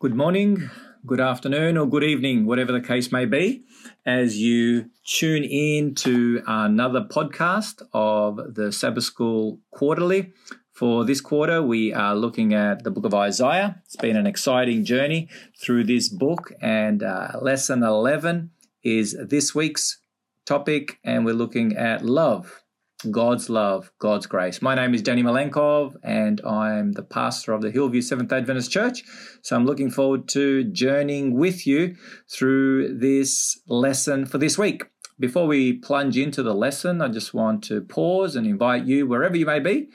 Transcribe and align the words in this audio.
Good 0.00 0.14
morning, 0.14 0.70
good 1.04 1.18
afternoon, 1.18 1.76
or 1.76 1.84
good 1.84 2.04
evening, 2.04 2.46
whatever 2.46 2.70
the 2.70 2.80
case 2.80 3.10
may 3.10 3.24
be, 3.24 3.64
as 4.06 4.36
you 4.40 4.90
tune 5.04 5.42
in 5.42 5.96
to 5.96 6.40
another 6.46 7.00
podcast 7.00 7.82
of 7.92 8.54
the 8.54 8.70
Sabbath 8.70 9.02
School 9.02 9.58
Quarterly. 9.72 10.32
For 10.70 11.04
this 11.04 11.20
quarter, 11.20 11.60
we 11.60 11.92
are 11.92 12.14
looking 12.14 12.54
at 12.54 12.84
the 12.84 12.92
book 12.92 13.06
of 13.06 13.12
Isaiah. 13.12 13.82
It's 13.86 13.96
been 13.96 14.16
an 14.16 14.28
exciting 14.28 14.84
journey 14.84 15.28
through 15.60 15.82
this 15.82 16.08
book, 16.08 16.52
and 16.60 17.02
uh, 17.02 17.32
lesson 17.42 17.82
11 17.82 18.52
is 18.84 19.16
this 19.20 19.52
week's 19.52 19.98
topic, 20.46 21.00
and 21.02 21.24
we're 21.24 21.34
looking 21.34 21.76
at 21.76 22.04
love. 22.04 22.62
God's 23.10 23.48
love, 23.48 23.92
God's 24.00 24.26
grace. 24.26 24.60
My 24.60 24.74
name 24.74 24.92
is 24.92 25.02
Danny 25.02 25.22
Malenkov, 25.22 25.94
and 26.02 26.40
I'm 26.40 26.92
the 26.92 27.04
pastor 27.04 27.52
of 27.52 27.62
the 27.62 27.70
Hillview 27.70 28.02
Seventh 28.02 28.32
Adventist 28.32 28.72
Church. 28.72 29.04
So 29.40 29.54
I'm 29.54 29.66
looking 29.66 29.88
forward 29.88 30.26
to 30.30 30.64
journeying 30.64 31.34
with 31.34 31.64
you 31.64 31.94
through 32.28 32.98
this 32.98 33.56
lesson 33.68 34.26
for 34.26 34.38
this 34.38 34.58
week. 34.58 34.82
Before 35.16 35.46
we 35.46 35.74
plunge 35.74 36.16
into 36.16 36.42
the 36.42 36.54
lesson, 36.54 37.00
I 37.00 37.06
just 37.06 37.32
want 37.32 37.62
to 37.64 37.82
pause 37.82 38.34
and 38.34 38.44
invite 38.48 38.84
you, 38.84 39.06
wherever 39.06 39.36
you 39.36 39.46
may 39.46 39.60
be, 39.60 39.90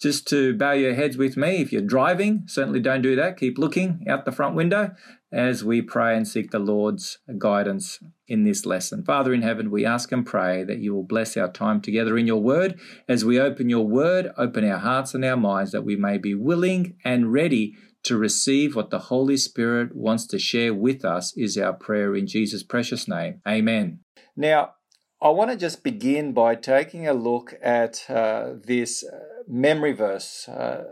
just 0.00 0.28
to 0.28 0.56
bow 0.56 0.72
your 0.72 0.94
heads 0.94 1.16
with 1.16 1.36
me. 1.36 1.56
If 1.56 1.72
you're 1.72 1.82
driving, 1.82 2.44
certainly 2.46 2.78
don't 2.78 3.02
do 3.02 3.16
that. 3.16 3.36
Keep 3.36 3.58
looking 3.58 4.04
out 4.08 4.26
the 4.26 4.32
front 4.32 4.54
window 4.54 4.94
as 5.34 5.64
we 5.64 5.82
pray 5.82 6.16
and 6.16 6.28
seek 6.28 6.52
the 6.52 6.60
Lord's 6.60 7.18
guidance 7.38 7.98
in 8.28 8.44
this 8.44 8.64
lesson. 8.64 9.04
Father 9.04 9.34
in 9.34 9.42
heaven, 9.42 9.70
we 9.70 9.84
ask 9.84 10.12
and 10.12 10.24
pray 10.24 10.62
that 10.62 10.78
you 10.78 10.94
will 10.94 11.02
bless 11.02 11.36
our 11.36 11.50
time 11.50 11.80
together 11.80 12.16
in 12.16 12.26
your 12.26 12.40
word. 12.40 12.78
As 13.08 13.24
we 13.24 13.40
open 13.40 13.68
your 13.68 13.86
word, 13.86 14.30
open 14.38 14.68
our 14.70 14.78
hearts 14.78 15.12
and 15.12 15.24
our 15.24 15.36
minds 15.36 15.72
that 15.72 15.82
we 15.84 15.96
may 15.96 16.18
be 16.18 16.34
willing 16.34 16.96
and 17.04 17.32
ready 17.32 17.74
to 18.04 18.16
receive 18.16 18.76
what 18.76 18.90
the 18.90 18.98
Holy 18.98 19.36
Spirit 19.36 19.96
wants 19.96 20.26
to 20.28 20.38
share 20.38 20.72
with 20.72 21.04
us, 21.04 21.36
is 21.36 21.58
our 21.58 21.72
prayer 21.72 22.14
in 22.14 22.26
Jesus' 22.26 22.62
precious 22.62 23.08
name. 23.08 23.40
Amen. 23.48 24.00
Now, 24.36 24.74
I 25.20 25.30
want 25.30 25.50
to 25.50 25.56
just 25.56 25.82
begin 25.82 26.32
by 26.32 26.54
taking 26.54 27.08
a 27.08 27.14
look 27.14 27.54
at 27.62 28.04
uh, 28.08 28.52
this 28.62 29.02
uh, 29.02 29.18
memory 29.48 29.92
verse. 29.92 30.46
Uh, 30.46 30.84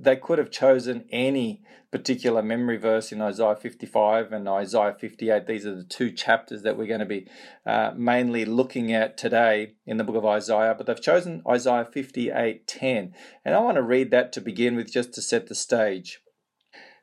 they 0.00 0.16
could 0.16 0.38
have 0.38 0.50
chosen 0.50 1.04
any 1.10 1.62
particular 1.90 2.42
memory 2.42 2.76
verse 2.76 3.12
in 3.12 3.20
Isaiah 3.20 3.56
55 3.56 4.32
and 4.32 4.48
Isaiah 4.48 4.96
58. 4.98 5.46
These 5.46 5.66
are 5.66 5.74
the 5.74 5.84
two 5.84 6.10
chapters 6.12 6.62
that 6.62 6.76
we're 6.76 6.86
going 6.86 7.00
to 7.00 7.06
be 7.06 7.26
uh, 7.66 7.92
mainly 7.96 8.44
looking 8.44 8.92
at 8.92 9.16
today 9.16 9.72
in 9.86 9.96
the 9.96 10.04
book 10.04 10.16
of 10.16 10.26
Isaiah, 10.26 10.74
but 10.76 10.86
they've 10.86 11.00
chosen 11.00 11.42
Isaiah 11.48 11.88
58:10. 11.90 13.12
And 13.44 13.54
I 13.54 13.60
want 13.60 13.76
to 13.76 13.82
read 13.82 14.10
that 14.10 14.32
to 14.34 14.40
begin 14.40 14.76
with 14.76 14.92
just 14.92 15.12
to 15.14 15.22
set 15.22 15.46
the 15.46 15.54
stage. 15.54 16.20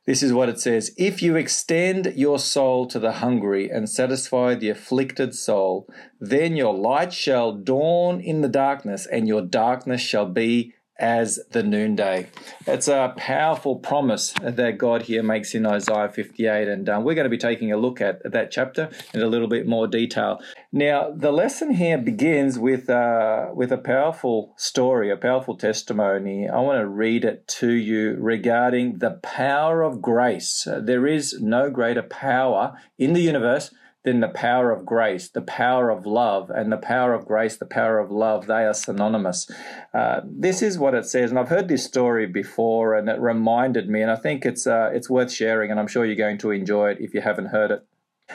This 0.06 0.22
is 0.22 0.32
what 0.32 0.48
it 0.48 0.60
says 0.60 0.94
If 0.96 1.20
you 1.20 1.34
extend 1.34 2.12
your 2.14 2.38
soul 2.38 2.86
to 2.86 3.00
the 3.00 3.12
hungry 3.12 3.68
and 3.68 3.90
satisfy 3.90 4.54
the 4.54 4.70
afflicted 4.70 5.34
soul, 5.34 5.88
then 6.20 6.56
your 6.56 6.72
light 6.72 7.12
shall 7.12 7.52
dawn 7.52 8.20
in 8.20 8.40
the 8.40 8.48
darkness, 8.48 9.04
and 9.04 9.26
your 9.26 9.42
darkness 9.42 10.00
shall 10.00 10.26
be 10.26 10.74
as 10.98 11.40
the 11.50 11.62
noonday. 11.62 12.28
It's 12.66 12.88
a 12.88 13.14
powerful 13.16 13.76
promise 13.76 14.32
that 14.42 14.78
God 14.78 15.02
here 15.02 15.22
makes 15.22 15.54
in 15.54 15.66
Isaiah 15.66 16.08
58, 16.08 16.68
and 16.68 16.88
um, 16.88 17.04
we're 17.04 17.14
going 17.14 17.24
to 17.24 17.30
be 17.30 17.38
taking 17.38 17.72
a 17.72 17.76
look 17.76 18.00
at 18.00 18.30
that 18.30 18.50
chapter 18.50 18.90
in 19.12 19.20
a 19.20 19.26
little 19.26 19.48
bit 19.48 19.66
more 19.66 19.86
detail. 19.86 20.40
Now, 20.72 21.10
the 21.14 21.32
lesson 21.32 21.74
here 21.74 21.98
begins 21.98 22.58
with 22.58 22.90
uh, 22.90 23.50
with 23.54 23.72
a 23.72 23.78
powerful 23.78 24.54
story, 24.56 25.10
a 25.10 25.16
powerful 25.16 25.56
testimony. 25.56 26.48
I 26.48 26.60
want 26.60 26.80
to 26.80 26.86
read 26.86 27.24
it 27.24 27.46
to 27.48 27.70
you 27.70 28.16
regarding 28.18 28.98
the 28.98 29.12
power 29.22 29.82
of 29.82 30.02
grace. 30.02 30.66
There 30.66 31.06
is 31.06 31.40
no 31.40 31.70
greater 31.70 32.02
power 32.02 32.76
in 32.98 33.12
the 33.12 33.20
universe 33.20 33.70
then 34.06 34.20
the 34.20 34.28
power 34.28 34.70
of 34.70 34.86
grace, 34.86 35.28
the 35.28 35.42
power 35.42 35.90
of 35.90 36.06
love, 36.06 36.48
and 36.48 36.70
the 36.70 36.76
power 36.76 37.12
of 37.12 37.26
grace, 37.26 37.56
the 37.56 37.66
power 37.66 37.98
of 37.98 38.08
love, 38.08 38.46
they 38.46 38.64
are 38.64 38.72
synonymous. 38.72 39.50
Uh, 39.92 40.20
this 40.24 40.62
is 40.62 40.78
what 40.78 40.94
it 40.94 41.04
says, 41.06 41.30
and 41.30 41.40
I've 41.40 41.48
heard 41.48 41.66
this 41.66 41.84
story 41.84 42.26
before, 42.26 42.94
and 42.94 43.08
it 43.08 43.18
reminded 43.18 43.88
me, 43.88 44.02
and 44.02 44.10
I 44.10 44.14
think 44.14 44.46
it's 44.46 44.64
uh, 44.64 44.90
it's 44.94 45.10
worth 45.10 45.32
sharing, 45.32 45.72
and 45.72 45.80
I'm 45.80 45.88
sure 45.88 46.04
you're 46.04 46.14
going 46.14 46.38
to 46.38 46.52
enjoy 46.52 46.90
it 46.90 46.98
if 47.00 47.14
you 47.14 47.20
haven't 47.20 47.46
heard 47.46 47.72
it. 47.72 47.84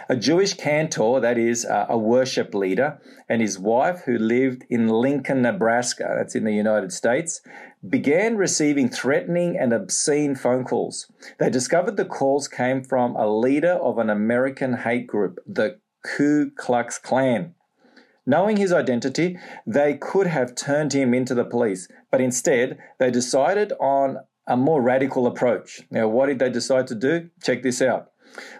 A 0.07 0.15
Jewish 0.15 0.53
cantor, 0.53 1.19
that 1.19 1.37
is 1.37 1.65
uh, 1.65 1.85
a 1.89 1.97
worship 1.97 2.53
leader, 2.53 2.99
and 3.27 3.41
his 3.41 3.59
wife, 3.59 4.03
who 4.05 4.17
lived 4.17 4.63
in 4.69 4.87
Lincoln, 4.87 5.41
Nebraska, 5.41 6.15
that's 6.17 6.35
in 6.35 6.45
the 6.45 6.53
United 6.53 6.93
States, 6.93 7.41
began 7.87 8.37
receiving 8.37 8.87
threatening 8.87 9.57
and 9.57 9.73
obscene 9.73 10.35
phone 10.35 10.63
calls. 10.63 11.11
They 11.39 11.49
discovered 11.49 11.97
the 11.97 12.05
calls 12.05 12.47
came 12.47 12.83
from 12.83 13.15
a 13.15 13.27
leader 13.27 13.73
of 13.73 13.97
an 13.97 14.09
American 14.09 14.77
hate 14.77 15.07
group, 15.07 15.39
the 15.45 15.79
Ku 16.03 16.51
Klux 16.51 16.97
Klan. 16.97 17.53
Knowing 18.25 18.57
his 18.57 18.71
identity, 18.71 19.37
they 19.65 19.95
could 19.95 20.27
have 20.27 20.55
turned 20.55 20.93
him 20.93 21.13
into 21.13 21.33
the 21.33 21.43
police, 21.43 21.87
but 22.11 22.21
instead, 22.21 22.77
they 22.99 23.11
decided 23.11 23.73
on 23.79 24.19
a 24.47 24.55
more 24.55 24.81
radical 24.81 25.27
approach. 25.27 25.81
Now, 25.91 26.07
what 26.07 26.27
did 26.27 26.39
they 26.39 26.49
decide 26.49 26.87
to 26.87 26.95
do? 26.95 27.29
Check 27.43 27.63
this 27.63 27.81
out. 27.81 28.10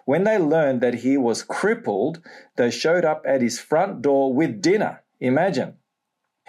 When 0.05 0.23
they 0.23 0.37
learned 0.37 0.81
that 0.81 0.95
he 0.95 1.17
was 1.17 1.43
crippled, 1.43 2.21
they 2.55 2.71
showed 2.71 3.05
up 3.05 3.23
at 3.25 3.41
his 3.41 3.59
front 3.59 4.01
door 4.01 4.33
with 4.33 4.61
dinner. 4.61 5.03
Imagine. 5.19 5.75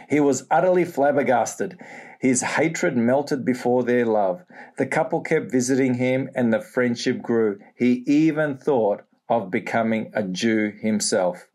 He 0.08 0.20
was 0.20 0.46
utterly 0.50 0.84
flabbergasted. 0.84 1.78
His 2.20 2.42
hatred 2.42 2.96
melted 2.96 3.44
before 3.44 3.82
their 3.82 4.06
love. 4.06 4.44
The 4.78 4.86
couple 4.86 5.20
kept 5.20 5.50
visiting 5.50 5.94
him 5.94 6.30
and 6.34 6.52
the 6.52 6.60
friendship 6.60 7.22
grew. 7.22 7.58
He 7.76 8.02
even 8.06 8.56
thought 8.56 9.02
of 9.28 9.50
becoming 9.50 10.10
a 10.14 10.22
Jew 10.22 10.72
himself. 10.80 11.48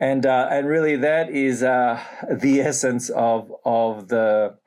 And, 0.00 0.26
uh, 0.26 0.48
and 0.50 0.66
really, 0.66 0.96
that 0.96 1.30
is 1.30 1.62
uh, 1.62 2.00
the 2.30 2.60
essence 2.60 3.08
of, 3.10 3.52
of 3.64 4.08
the 4.08 4.58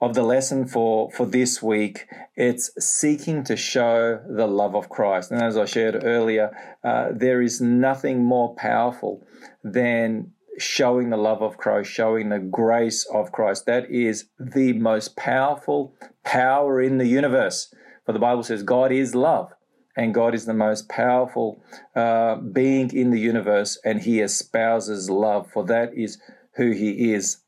of 0.00 0.14
the 0.14 0.22
lesson 0.22 0.66
for, 0.66 1.10
for 1.10 1.26
this 1.26 1.62
week. 1.62 2.06
It's 2.36 2.70
seeking 2.78 3.42
to 3.44 3.56
show 3.56 4.20
the 4.28 4.46
love 4.46 4.74
of 4.74 4.88
Christ. 4.88 5.30
And 5.30 5.42
as 5.42 5.56
I 5.56 5.64
shared 5.64 6.04
earlier, 6.04 6.56
uh, 6.84 7.08
there 7.12 7.42
is 7.42 7.60
nothing 7.60 8.24
more 8.24 8.54
powerful 8.54 9.26
than 9.64 10.32
showing 10.58 11.10
the 11.10 11.16
love 11.16 11.42
of 11.42 11.56
Christ, 11.56 11.90
showing 11.90 12.28
the 12.28 12.38
grace 12.38 13.04
of 13.12 13.32
Christ. 13.32 13.66
That 13.66 13.90
is 13.90 14.26
the 14.38 14.72
most 14.74 15.16
powerful 15.16 15.94
power 16.24 16.80
in 16.80 16.98
the 16.98 17.06
universe. 17.06 17.72
For 18.06 18.12
the 18.12 18.18
Bible 18.18 18.42
says 18.42 18.62
God 18.62 18.92
is 18.92 19.14
love, 19.14 19.52
and 19.96 20.14
God 20.14 20.34
is 20.34 20.46
the 20.46 20.54
most 20.54 20.88
powerful 20.88 21.62
uh, 21.94 22.36
being 22.36 22.94
in 22.94 23.10
the 23.10 23.20
universe, 23.20 23.78
and 23.84 24.00
He 24.00 24.20
espouses 24.20 25.10
love, 25.10 25.50
for 25.50 25.64
that 25.64 25.92
is 25.94 26.18
who 26.54 26.70
He 26.70 27.12
is 27.12 27.38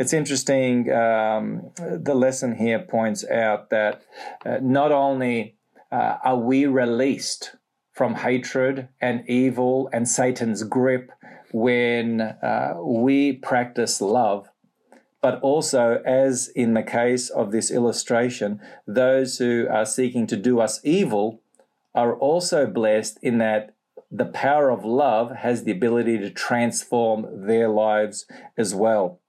it's 0.00 0.14
interesting. 0.14 0.90
Um, 0.90 1.72
the 1.76 2.14
lesson 2.14 2.56
here 2.56 2.78
points 2.78 3.22
out 3.28 3.68
that 3.68 4.00
uh, 4.46 4.56
not 4.62 4.92
only 4.92 5.56
uh, 5.92 6.16
are 6.24 6.38
we 6.38 6.64
released 6.64 7.54
from 7.92 8.14
hatred 8.14 8.88
and 9.02 9.28
evil 9.28 9.90
and 9.92 10.08
Satan's 10.08 10.64
grip 10.64 11.12
when 11.52 12.22
uh, 12.22 12.76
we 12.80 13.34
practice 13.34 14.00
love, 14.00 14.48
but 15.20 15.38
also, 15.42 16.00
as 16.06 16.48
in 16.56 16.72
the 16.72 16.82
case 16.82 17.28
of 17.28 17.52
this 17.52 17.70
illustration, 17.70 18.58
those 18.86 19.36
who 19.36 19.66
are 19.70 19.84
seeking 19.84 20.26
to 20.28 20.36
do 20.36 20.60
us 20.60 20.80
evil 20.82 21.42
are 21.94 22.16
also 22.16 22.66
blessed 22.66 23.18
in 23.20 23.36
that 23.36 23.74
the 24.10 24.24
power 24.24 24.70
of 24.70 24.82
love 24.82 25.36
has 25.36 25.64
the 25.64 25.72
ability 25.72 26.16
to 26.16 26.30
transform 26.30 27.46
their 27.46 27.68
lives 27.68 28.24
as 28.56 28.74
well. 28.74 29.20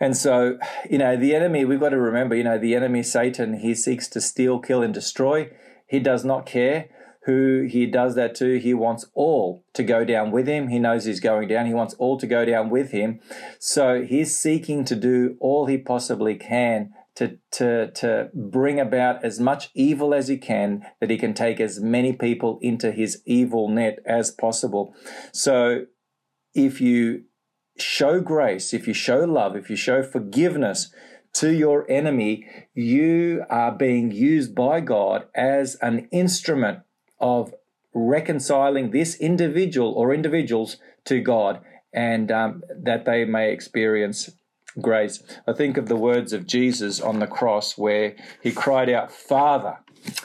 And 0.00 0.16
so, 0.16 0.58
you 0.90 0.98
know, 0.98 1.16
the 1.16 1.34
enemy, 1.34 1.64
we've 1.64 1.80
got 1.80 1.90
to 1.90 2.00
remember, 2.00 2.34
you 2.34 2.44
know, 2.44 2.58
the 2.58 2.74
enemy, 2.74 3.02
Satan, 3.02 3.60
he 3.60 3.74
seeks 3.74 4.08
to 4.08 4.20
steal, 4.20 4.58
kill, 4.58 4.82
and 4.82 4.92
destroy. 4.92 5.50
He 5.86 6.00
does 6.00 6.24
not 6.24 6.46
care 6.46 6.88
who 7.24 7.66
he 7.70 7.86
does 7.86 8.14
that 8.16 8.34
to. 8.36 8.58
He 8.58 8.74
wants 8.74 9.06
all 9.14 9.64
to 9.74 9.84
go 9.84 10.04
down 10.04 10.32
with 10.32 10.48
him. 10.48 10.68
He 10.68 10.78
knows 10.78 11.04
he's 11.04 11.20
going 11.20 11.48
down. 11.48 11.66
He 11.66 11.74
wants 11.74 11.94
all 11.94 12.18
to 12.18 12.26
go 12.26 12.44
down 12.44 12.70
with 12.70 12.90
him. 12.90 13.20
So 13.60 14.02
he's 14.02 14.36
seeking 14.36 14.84
to 14.86 14.96
do 14.96 15.36
all 15.40 15.66
he 15.66 15.78
possibly 15.78 16.34
can 16.34 16.90
to, 17.14 17.38
to, 17.52 17.90
to 17.92 18.30
bring 18.34 18.80
about 18.80 19.24
as 19.24 19.38
much 19.38 19.70
evil 19.74 20.14
as 20.14 20.28
he 20.28 20.38
can, 20.38 20.84
that 21.00 21.10
he 21.10 21.18
can 21.18 21.34
take 21.34 21.60
as 21.60 21.78
many 21.78 22.12
people 22.12 22.58
into 22.62 22.90
his 22.90 23.22
evil 23.26 23.68
net 23.68 23.98
as 24.06 24.30
possible. 24.30 24.94
So 25.32 25.84
if 26.54 26.80
you 26.80 27.24
show 27.78 28.20
grace, 28.20 28.72
if 28.72 28.86
you 28.86 28.94
show 28.94 29.20
love, 29.20 29.56
if 29.56 29.70
you 29.70 29.76
show 29.76 30.02
forgiveness 30.02 30.92
to 31.34 31.52
your 31.52 31.90
enemy, 31.90 32.46
you 32.74 33.44
are 33.48 33.72
being 33.72 34.10
used 34.10 34.54
by 34.54 34.80
God 34.80 35.26
as 35.34 35.76
an 35.76 36.08
instrument 36.10 36.80
of 37.20 37.54
reconciling 37.94 38.90
this 38.90 39.16
individual 39.16 39.92
or 39.92 40.12
individuals 40.14 40.76
to 41.04 41.20
God 41.20 41.60
and 41.92 42.30
um, 42.30 42.62
that 42.74 43.04
they 43.04 43.24
may 43.24 43.52
experience 43.52 44.30
grace. 44.80 45.22
I 45.46 45.52
think 45.52 45.76
of 45.76 45.88
the 45.88 45.96
words 45.96 46.32
of 46.32 46.46
Jesus 46.46 47.00
on 47.00 47.18
the 47.18 47.26
cross 47.26 47.76
where 47.76 48.16
he 48.42 48.52
cried 48.52 48.88
out, 48.88 49.12
Father, 49.12 49.78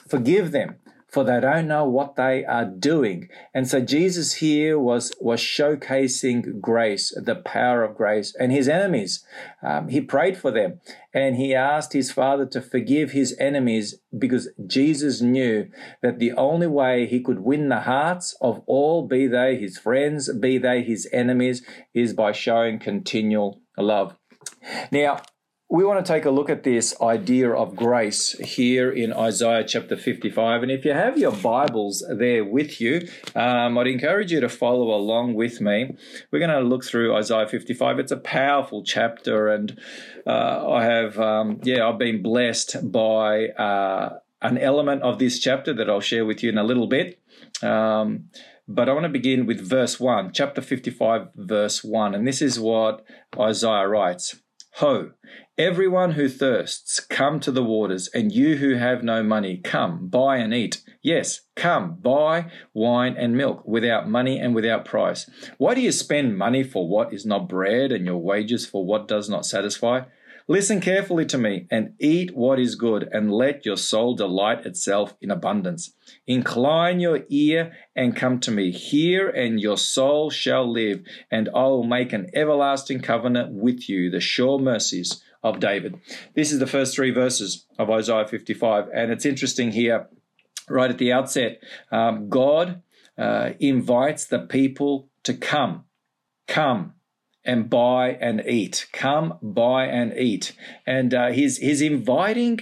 Forgive 0.07 0.51
them 0.51 0.75
for 1.07 1.23
they 1.23 1.39
don't 1.39 1.67
know 1.67 1.85
what 1.85 2.15
they 2.15 2.43
are 2.43 2.65
doing. 2.65 3.29
And 3.53 3.67
so 3.67 3.79
Jesus 3.79 4.35
here 4.35 4.77
was, 4.77 5.13
was 5.21 5.39
showcasing 5.39 6.59
grace, 6.59 7.13
the 7.15 7.35
power 7.35 7.83
of 7.83 7.95
grace, 7.95 8.35
and 8.37 8.51
his 8.51 8.67
enemies. 8.67 9.23
Um, 9.63 9.87
he 9.87 10.01
prayed 10.01 10.37
for 10.37 10.51
them 10.51 10.81
and 11.13 11.37
he 11.37 11.55
asked 11.55 11.93
his 11.93 12.11
father 12.11 12.45
to 12.47 12.61
forgive 12.61 13.11
his 13.11 13.35
enemies 13.39 13.95
because 14.17 14.49
Jesus 14.65 15.21
knew 15.21 15.69
that 16.01 16.19
the 16.19 16.33
only 16.33 16.67
way 16.67 17.05
he 17.05 17.21
could 17.21 17.39
win 17.39 17.69
the 17.69 17.81
hearts 17.81 18.35
of 18.41 18.61
all, 18.67 19.07
be 19.07 19.27
they 19.27 19.55
his 19.55 19.77
friends, 19.77 20.31
be 20.33 20.57
they 20.57 20.83
his 20.83 21.07
enemies, 21.13 21.61
is 21.93 22.13
by 22.13 22.33
showing 22.33 22.79
continual 22.79 23.61
love. 23.77 24.15
Now, 24.91 25.21
we 25.69 25.83
want 25.83 26.03
to 26.03 26.13
take 26.13 26.23
a 26.23 26.31
look 26.31 26.49
at 26.49 26.63
this 26.63 26.95
idea 27.01 27.51
of 27.51 27.75
grace 27.75 28.31
here 28.39 28.89
in 28.89 29.11
Isaiah 29.11 29.65
chapter 29.65 29.97
55. 29.97 30.63
And 30.63 30.71
if 30.71 30.85
you 30.85 30.93
have 30.93 31.17
your 31.17 31.33
Bibles 31.33 32.05
there 32.09 32.45
with 32.45 32.79
you, 32.79 33.09
um, 33.35 33.77
I'd 33.77 33.87
encourage 33.87 34.31
you 34.31 34.39
to 34.39 34.47
follow 34.47 34.95
along 34.95 35.33
with 35.33 35.59
me. 35.59 35.97
We're 36.31 36.39
going 36.39 36.51
to 36.51 36.61
look 36.61 36.85
through 36.85 37.13
Isaiah 37.13 37.49
55. 37.49 37.99
It's 37.99 38.13
a 38.13 38.17
powerful 38.17 38.81
chapter, 38.81 39.49
and 39.49 39.77
uh, 40.25 40.71
I 40.71 40.85
have, 40.85 41.19
um, 41.19 41.59
yeah, 41.63 41.85
I've 41.85 41.99
been 41.99 42.23
blessed 42.23 42.89
by 42.89 43.47
uh, 43.49 44.19
an 44.41 44.57
element 44.57 45.01
of 45.01 45.19
this 45.19 45.37
chapter 45.37 45.73
that 45.73 45.89
I'll 45.89 45.99
share 45.99 46.25
with 46.25 46.43
you 46.43 46.49
in 46.49 46.57
a 46.57 46.63
little 46.63 46.87
bit. 46.87 47.19
Um, 47.61 48.29
but 48.69 48.87
I 48.87 48.93
want 48.93 49.03
to 49.03 49.09
begin 49.09 49.45
with 49.45 49.59
verse 49.59 49.99
1, 49.99 50.31
chapter 50.31 50.61
55, 50.61 51.29
verse 51.35 51.83
1. 51.83 52.15
And 52.15 52.25
this 52.25 52.41
is 52.41 52.57
what 52.57 53.05
Isaiah 53.37 53.87
writes. 53.87 54.37
Ho, 54.77 55.09
everyone 55.57 56.11
who 56.11 56.29
thirsts, 56.29 56.99
come 56.99 57.39
to 57.39 57.51
the 57.51 57.63
waters, 57.63 58.09
and 58.13 58.31
you 58.31 58.57
who 58.57 58.75
have 58.75 59.01
no 59.01 59.23
money, 59.23 59.57
come, 59.57 60.07
buy 60.07 60.37
and 60.37 60.53
eat. 60.53 60.83
Yes, 61.01 61.41
come, 61.55 61.95
buy 61.99 62.51
wine 62.75 63.15
and 63.17 63.35
milk 63.35 63.65
without 63.65 64.07
money 64.07 64.37
and 64.37 64.53
without 64.53 64.85
price. 64.85 65.27
Why 65.57 65.73
do 65.73 65.81
you 65.81 65.91
spend 65.91 66.37
money 66.37 66.61
for 66.61 66.87
what 66.87 67.11
is 67.11 67.25
not 67.25 67.49
bread, 67.49 67.91
and 67.91 68.05
your 68.05 68.19
wages 68.19 68.67
for 68.67 68.85
what 68.85 69.07
does 69.07 69.27
not 69.27 69.47
satisfy? 69.47 70.01
Listen 70.49 70.79
carefully 70.79 71.25
to 71.25 71.37
me 71.37 71.67
and 71.69 71.93
eat 71.99 72.33
what 72.33 72.57
is 72.57 72.75
good, 72.75 73.09
and 73.11 73.29
let 73.29 73.65
your 73.65 73.75
soul 73.75 74.15
delight 74.15 74.65
itself 74.65 75.13
in 75.19 75.29
abundance. 75.29 75.91
Incline 76.25 77.01
your 77.01 77.25
ear 77.27 77.73
and 77.97 78.15
come 78.15 78.39
to 78.39 78.51
me. 78.51 78.71
Hear, 78.71 79.27
and 79.27 79.59
your 79.59 79.77
soul 79.77 80.29
shall 80.29 80.71
live, 80.71 81.01
and 81.29 81.49
I 81.49 81.63
will 81.63 81.83
make 81.83 82.13
an 82.13 82.29
everlasting 82.33 83.01
covenant 83.01 83.51
with 83.51 83.89
you, 83.89 84.09
the 84.09 84.21
sure 84.21 84.57
mercies 84.57 85.21
of 85.43 85.59
David. 85.59 85.99
This 86.33 86.53
is 86.53 86.59
the 86.59 86.67
first 86.67 86.95
three 86.95 87.11
verses 87.11 87.65
of 87.77 87.89
Isaiah 87.89 88.25
55, 88.25 88.87
and 88.93 89.11
it's 89.11 89.25
interesting 89.25 89.71
here, 89.71 90.07
right 90.69 90.89
at 90.89 90.97
the 90.97 91.11
outset. 91.11 91.61
Um, 91.91 92.29
God 92.29 92.81
uh, 93.17 93.51
invites 93.59 94.25
the 94.25 94.39
people 94.39 95.09
to 95.23 95.33
come. 95.33 95.83
Come, 96.47 96.93
and 97.47 97.69
buy 97.69 98.09
and 98.09 98.43
eat. 98.45 98.87
Come, 98.91 99.39
buy 99.41 99.85
and 99.85 100.13
eat. 100.15 100.53
And 100.85 101.13
uh, 101.13 101.31
he's, 101.31 101.57
he's 101.57 101.81
inviting 101.81 102.59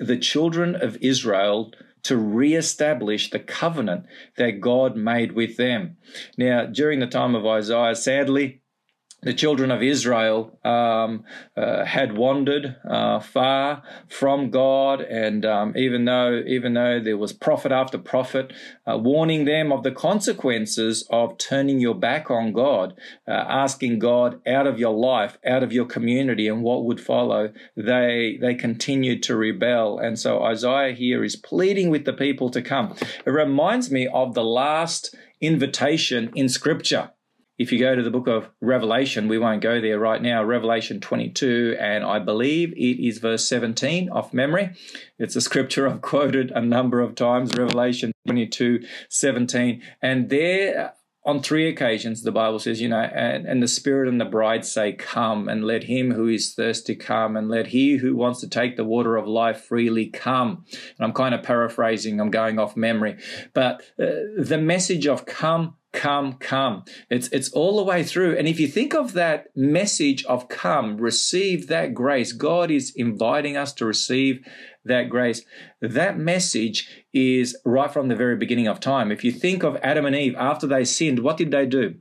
the 0.00 0.18
children 0.18 0.74
of 0.74 0.96
Israel 1.00 1.72
to 2.04 2.16
reestablish 2.16 3.30
the 3.30 3.38
covenant 3.38 4.06
that 4.36 4.60
God 4.60 4.96
made 4.96 5.32
with 5.32 5.56
them. 5.56 5.96
Now, 6.36 6.66
during 6.66 7.00
the 7.00 7.06
time 7.06 7.34
of 7.34 7.46
Isaiah, 7.46 7.94
sadly, 7.94 8.62
the 9.24 9.32
children 9.32 9.70
of 9.70 9.82
Israel 9.82 10.58
um, 10.64 11.24
uh, 11.56 11.84
had 11.84 12.16
wandered 12.16 12.76
uh, 12.88 13.18
far 13.20 13.82
from 14.08 14.50
God, 14.50 15.00
and 15.00 15.44
um, 15.46 15.72
even 15.76 16.04
though 16.04 16.42
even 16.46 16.74
though 16.74 17.00
there 17.00 17.16
was 17.16 17.32
prophet 17.32 17.72
after 17.72 17.98
prophet 17.98 18.52
uh, 18.86 18.98
warning 18.98 19.46
them 19.46 19.72
of 19.72 19.82
the 19.82 19.90
consequences 19.90 21.06
of 21.10 21.38
turning 21.38 21.80
your 21.80 21.94
back 21.94 22.30
on 22.30 22.52
God, 22.52 22.94
uh, 23.26 23.32
asking 23.32 23.98
God 23.98 24.40
out 24.46 24.66
of 24.66 24.78
your 24.78 24.94
life, 24.94 25.38
out 25.46 25.62
of 25.62 25.72
your 25.72 25.86
community, 25.86 26.46
and 26.46 26.62
what 26.62 26.84
would 26.84 27.00
follow, 27.00 27.52
they 27.76 28.38
they 28.40 28.54
continued 28.54 29.22
to 29.24 29.36
rebel. 29.36 29.98
And 29.98 30.18
so 30.18 30.42
Isaiah 30.42 30.92
here 30.92 31.24
is 31.24 31.34
pleading 31.34 31.88
with 31.88 32.04
the 32.04 32.12
people 32.12 32.50
to 32.50 32.60
come. 32.60 32.94
It 33.24 33.30
reminds 33.30 33.90
me 33.90 34.06
of 34.06 34.34
the 34.34 34.44
last 34.44 35.14
invitation 35.40 36.30
in 36.34 36.48
Scripture 36.48 37.10
if 37.56 37.70
you 37.70 37.78
go 37.78 37.94
to 37.94 38.02
the 38.02 38.10
book 38.10 38.26
of 38.26 38.50
Revelation, 38.60 39.28
we 39.28 39.38
won't 39.38 39.62
go 39.62 39.80
there 39.80 39.98
right 39.98 40.20
now, 40.20 40.42
Revelation 40.42 41.00
22, 41.00 41.76
and 41.78 42.04
I 42.04 42.18
believe 42.18 42.72
it 42.72 43.06
is 43.06 43.18
verse 43.18 43.46
17 43.46 44.10
off 44.10 44.34
memory. 44.34 44.74
It's 45.18 45.36
a 45.36 45.40
scripture 45.40 45.88
I've 45.88 46.02
quoted 46.02 46.50
a 46.50 46.60
number 46.60 47.00
of 47.00 47.14
times, 47.14 47.54
Revelation 47.56 48.12
22, 48.26 48.84
17. 49.08 49.82
And 50.02 50.30
there, 50.30 50.94
on 51.24 51.42
three 51.42 51.68
occasions, 51.68 52.22
the 52.22 52.32
Bible 52.32 52.58
says, 52.58 52.80
you 52.80 52.88
know, 52.88 53.02
and, 53.02 53.46
and 53.46 53.62
the 53.62 53.68
Spirit 53.68 54.08
and 54.08 54.20
the 54.20 54.24
bride 54.24 54.64
say, 54.64 54.92
Come, 54.92 55.48
and 55.48 55.64
let 55.64 55.84
him 55.84 56.10
who 56.10 56.26
is 56.26 56.54
thirsty 56.54 56.96
come, 56.96 57.36
and 57.36 57.48
let 57.48 57.68
he 57.68 57.98
who 57.98 58.16
wants 58.16 58.40
to 58.40 58.48
take 58.48 58.76
the 58.76 58.84
water 58.84 59.16
of 59.16 59.28
life 59.28 59.60
freely 59.60 60.06
come. 60.06 60.64
And 60.72 61.06
I'm 61.06 61.12
kind 61.12 61.36
of 61.36 61.44
paraphrasing, 61.44 62.20
I'm 62.20 62.30
going 62.30 62.58
off 62.58 62.76
memory. 62.76 63.18
But 63.52 63.82
uh, 63.96 64.06
the 64.36 64.58
message 64.60 65.06
of 65.06 65.24
come, 65.24 65.76
come, 65.94 66.34
come. 66.34 66.84
It's, 67.08 67.28
it's 67.28 67.50
all 67.52 67.76
the 67.76 67.84
way 67.84 68.02
through. 68.02 68.36
And 68.36 68.46
if 68.46 68.60
you 68.60 68.68
think 68.68 68.94
of 68.94 69.14
that 69.14 69.46
message 69.56 70.24
of 70.24 70.48
come, 70.48 70.98
receive 70.98 71.68
that 71.68 71.94
grace, 71.94 72.32
God 72.32 72.70
is 72.70 72.92
inviting 72.94 73.56
us 73.56 73.72
to 73.74 73.86
receive 73.86 74.44
that 74.84 75.08
grace. 75.08 75.42
That 75.80 76.18
message 76.18 77.06
is 77.14 77.56
right 77.64 77.90
from 77.90 78.08
the 78.08 78.16
very 78.16 78.36
beginning 78.36 78.66
of 78.66 78.80
time. 78.80 79.10
If 79.10 79.24
you 79.24 79.32
think 79.32 79.62
of 79.62 79.76
Adam 79.76 80.04
and 80.04 80.16
Eve 80.16 80.34
after 80.36 80.66
they 80.66 80.84
sinned, 80.84 81.20
what 81.20 81.38
did 81.38 81.50
they 81.50 81.64
do? 81.64 81.94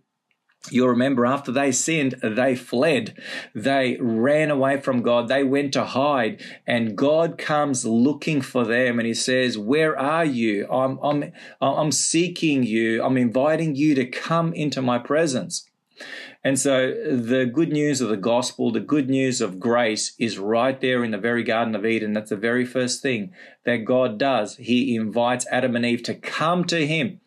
You'll 0.70 0.88
remember 0.88 1.26
after 1.26 1.52
they 1.52 1.74
sinned, 1.74 2.16
they 2.24 2.56
fled. 2.56 3.22
They 3.54 3.98
ran 4.00 4.50
away 4.50 4.80
from 4.80 5.02
God. 5.02 5.28
They 5.28 5.44
went 5.44 5.74
to 5.74 5.84
hide. 5.84 6.42
And 6.66 6.98
God 6.98 7.38
comes 7.38 7.86
looking 7.86 8.42
for 8.42 8.64
them 8.64 8.98
and 8.98 9.06
he 9.06 9.14
says, 9.14 9.58
Where 9.58 9.98
are 10.00 10.24
you? 10.24 10.66
I'm, 10.70 10.98
I'm, 11.04 11.34
I'm 11.60 11.92
seeking 11.92 12.64
you. 12.64 13.04
I'm 13.04 13.18
inviting 13.18 13.76
you 13.76 13.94
to 13.96 14.06
come 14.06 14.54
into 14.54 14.82
my 14.82 15.00
presence. 15.00 15.70
And 16.46 16.60
so 16.60 16.92
the 16.92 17.46
good 17.46 17.72
news 17.72 18.02
of 18.02 18.10
the 18.10 18.18
gospel, 18.18 18.72
the 18.72 18.80
good 18.80 19.10
news 19.10 19.42
of 19.42 19.60
grace 19.60 20.14
is 20.18 20.38
right 20.38 20.80
there 20.80 21.04
in 21.04 21.12
the 21.12 21.18
very 21.18 21.44
Garden 21.44 21.76
of 21.76 21.86
Eden. 21.86 22.14
That's 22.14 22.32
the 22.32 22.38
very 22.38 22.66
first 22.66 23.02
thing 23.02 23.34
that 23.66 23.86
God 23.86 24.18
does. 24.18 24.58
He 24.58 24.96
invites 24.96 25.46
Adam 25.52 25.76
and 25.76 25.86
Eve 25.86 26.04
to 26.04 26.16
come 26.16 26.66
to 26.66 26.86
him 26.86 27.22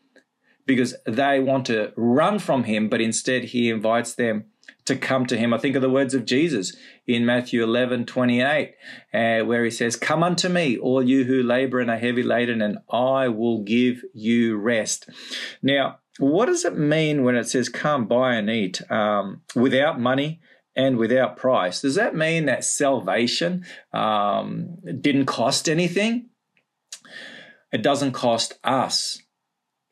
because 0.66 0.94
they 1.06 1.40
want 1.40 1.66
to 1.66 1.92
run 1.96 2.38
from 2.38 2.64
him, 2.64 2.88
but 2.88 3.00
instead 3.00 3.44
he 3.44 3.70
invites 3.70 4.14
them 4.14 4.46
to 4.84 4.96
come 4.96 5.26
to 5.26 5.36
him. 5.36 5.52
I 5.52 5.58
think 5.58 5.76
of 5.76 5.82
the 5.82 5.90
words 5.90 6.14
of 6.14 6.24
Jesus 6.24 6.76
in 7.06 7.26
Matthew 7.26 7.62
11, 7.62 8.06
28, 8.06 8.74
uh, 9.12 9.40
where 9.40 9.64
he 9.64 9.70
says, 9.70 9.96
Come 9.96 10.22
unto 10.22 10.48
me, 10.48 10.76
all 10.78 11.02
you 11.02 11.24
who 11.24 11.42
labor 11.42 11.80
and 11.80 11.90
are 11.90 11.98
heavy 11.98 12.22
laden, 12.22 12.62
and 12.62 12.78
I 12.90 13.28
will 13.28 13.62
give 13.62 14.02
you 14.14 14.56
rest. 14.56 15.08
Now, 15.62 15.98
what 16.18 16.46
does 16.46 16.64
it 16.64 16.78
mean 16.78 17.24
when 17.24 17.36
it 17.36 17.48
says, 17.48 17.68
Come 17.68 18.06
buy 18.06 18.34
and 18.34 18.48
eat 18.48 18.80
um, 18.90 19.42
without 19.54 20.00
money? 20.00 20.40
and 20.78 20.98
without 20.98 21.38
price. 21.38 21.80
Does 21.80 21.94
that 21.94 22.14
mean 22.14 22.44
that 22.44 22.62
salvation 22.62 23.64
um, 23.94 24.76
didn't 25.00 25.24
cost 25.24 25.70
anything? 25.70 26.28
It 27.72 27.82
doesn't 27.82 28.12
cost 28.12 28.58
us 28.62 29.22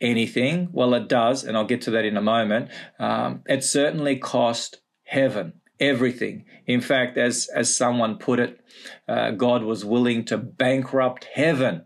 anything? 0.05 0.69
Well, 0.73 0.95
it 0.95 1.09
does, 1.09 1.43
and 1.43 1.57
I'll 1.57 1.65
get 1.65 1.83
to 1.83 1.91
that 1.93 2.05
in 2.05 2.17
a 2.17 2.23
moment. 2.23 2.71
Um, 2.99 3.43
it 3.47 3.65
certainly 3.65 4.17
cost 4.17 4.81
heaven 5.05 5.55
everything. 5.81 6.45
In 6.67 6.81
fact, 6.81 7.19
as 7.19 7.49
as 7.55 7.75
someone 7.75 8.19
put 8.19 8.39
it, 8.39 8.61
uh, 9.09 9.33
God 9.33 9.65
was 9.65 9.85
willing 9.85 10.25
to 10.27 10.39
bankrupt 10.39 11.25
heaven 11.33 11.85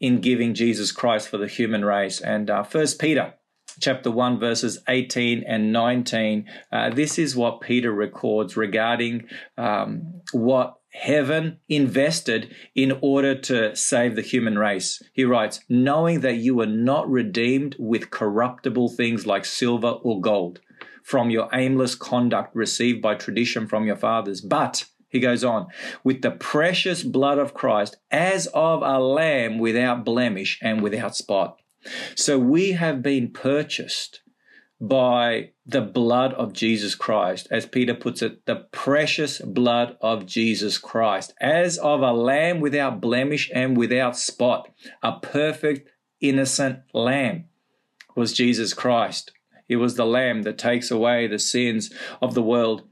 in 0.00 0.20
giving 0.20 0.54
Jesus 0.54 0.92
Christ 0.92 1.28
for 1.28 1.38
the 1.38 1.46
human 1.46 1.84
race. 1.84 2.20
And 2.20 2.50
uh, 2.50 2.62
First 2.62 3.00
Peter 3.00 3.34
chapter 3.80 4.10
1 4.10 4.38
verses 4.38 4.78
18 4.86 5.44
and 5.46 5.72
19 5.72 6.46
uh, 6.70 6.90
this 6.90 7.18
is 7.18 7.34
what 7.34 7.62
peter 7.62 7.90
records 7.90 8.54
regarding 8.54 9.26
um, 9.56 10.20
what 10.32 10.78
heaven 10.92 11.58
invested 11.68 12.54
in 12.74 12.98
order 13.00 13.34
to 13.34 13.74
save 13.74 14.14
the 14.14 14.22
human 14.22 14.58
race. 14.58 15.02
He 15.12 15.24
writes, 15.24 15.60
knowing 15.68 16.20
that 16.20 16.36
you 16.36 16.54
were 16.54 16.66
not 16.66 17.10
redeemed 17.10 17.76
with 17.78 18.10
corruptible 18.10 18.90
things 18.90 19.26
like 19.26 19.44
silver 19.44 19.88
or 19.88 20.20
gold 20.20 20.60
from 21.02 21.30
your 21.30 21.48
aimless 21.52 21.94
conduct 21.94 22.54
received 22.54 23.02
by 23.02 23.14
tradition 23.14 23.66
from 23.66 23.86
your 23.86 23.96
fathers, 23.96 24.40
but 24.40 24.84
he 25.08 25.20
goes 25.20 25.44
on, 25.44 25.66
with 26.04 26.22
the 26.22 26.30
precious 26.30 27.02
blood 27.02 27.38
of 27.38 27.52
Christ 27.52 27.96
as 28.10 28.46
of 28.48 28.82
a 28.82 28.98
lamb 28.98 29.58
without 29.58 30.04
blemish 30.04 30.58
and 30.62 30.80
without 30.80 31.14
spot. 31.14 31.58
So 32.14 32.38
we 32.38 32.72
have 32.72 33.02
been 33.02 33.30
purchased 33.30 34.20
by 34.82 35.50
the 35.64 35.80
blood 35.80 36.34
of 36.34 36.52
Jesus 36.52 36.96
Christ. 36.96 37.46
As 37.52 37.66
Peter 37.66 37.94
puts 37.94 38.20
it, 38.20 38.44
the 38.46 38.66
precious 38.72 39.38
blood 39.38 39.96
of 40.00 40.26
Jesus 40.26 40.76
Christ, 40.76 41.32
as 41.40 41.78
of 41.78 42.02
a 42.02 42.12
lamb 42.12 42.58
without 42.58 43.00
blemish 43.00 43.48
and 43.54 43.76
without 43.76 44.16
spot, 44.16 44.68
a 45.00 45.20
perfect, 45.20 45.88
innocent 46.20 46.80
lamb 46.92 47.44
was 48.16 48.32
Jesus 48.32 48.74
Christ. 48.74 49.30
He 49.68 49.76
was 49.76 49.94
the 49.94 50.04
lamb 50.04 50.42
that 50.42 50.58
takes 50.58 50.90
away 50.90 51.28
the 51.28 51.38
sins 51.38 51.92
of 52.20 52.34
the 52.34 52.42
world. 52.42 52.82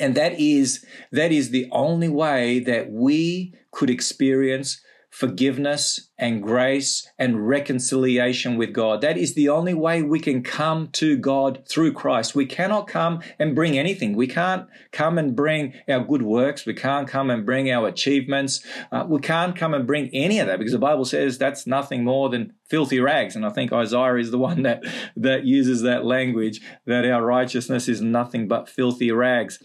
And 0.00 0.16
that 0.16 0.38
is 0.40 0.84
that 1.12 1.30
is 1.30 1.50
the 1.50 1.68
only 1.70 2.08
way 2.08 2.58
that 2.60 2.90
we 2.90 3.54
could 3.70 3.90
experience 3.90 4.80
forgiveness 5.18 6.10
and 6.16 6.40
grace 6.40 7.10
and 7.18 7.48
reconciliation 7.48 8.56
with 8.56 8.72
God. 8.72 9.00
That 9.00 9.18
is 9.18 9.34
the 9.34 9.48
only 9.48 9.74
way 9.74 10.00
we 10.00 10.20
can 10.20 10.44
come 10.44 10.90
to 10.92 11.16
God 11.16 11.64
through 11.68 11.94
Christ. 11.94 12.36
We 12.36 12.46
cannot 12.46 12.86
come 12.86 13.20
and 13.36 13.52
bring 13.52 13.76
anything. 13.76 14.14
We 14.14 14.28
can't 14.28 14.68
come 14.92 15.18
and 15.18 15.34
bring 15.34 15.74
our 15.88 16.04
good 16.04 16.22
works. 16.22 16.66
We 16.66 16.74
can't 16.74 17.08
come 17.08 17.30
and 17.30 17.44
bring 17.44 17.68
our 17.68 17.88
achievements. 17.88 18.64
Uh, 18.92 19.06
we 19.08 19.18
can't 19.18 19.56
come 19.56 19.74
and 19.74 19.88
bring 19.88 20.08
any 20.14 20.38
of 20.38 20.46
that 20.46 20.60
because 20.60 20.72
the 20.72 20.78
Bible 20.78 21.04
says 21.04 21.36
that's 21.36 21.66
nothing 21.66 22.04
more 22.04 22.28
than 22.28 22.52
filthy 22.68 23.00
rags. 23.00 23.34
And 23.34 23.44
I 23.44 23.50
think 23.50 23.72
Isaiah 23.72 24.18
is 24.18 24.30
the 24.30 24.38
one 24.38 24.62
that, 24.62 24.84
that 25.16 25.44
uses 25.44 25.82
that 25.82 26.04
language 26.04 26.60
that 26.86 27.04
our 27.04 27.26
righteousness 27.26 27.88
is 27.88 28.00
nothing 28.00 28.46
but 28.46 28.68
filthy 28.68 29.10
rags 29.10 29.58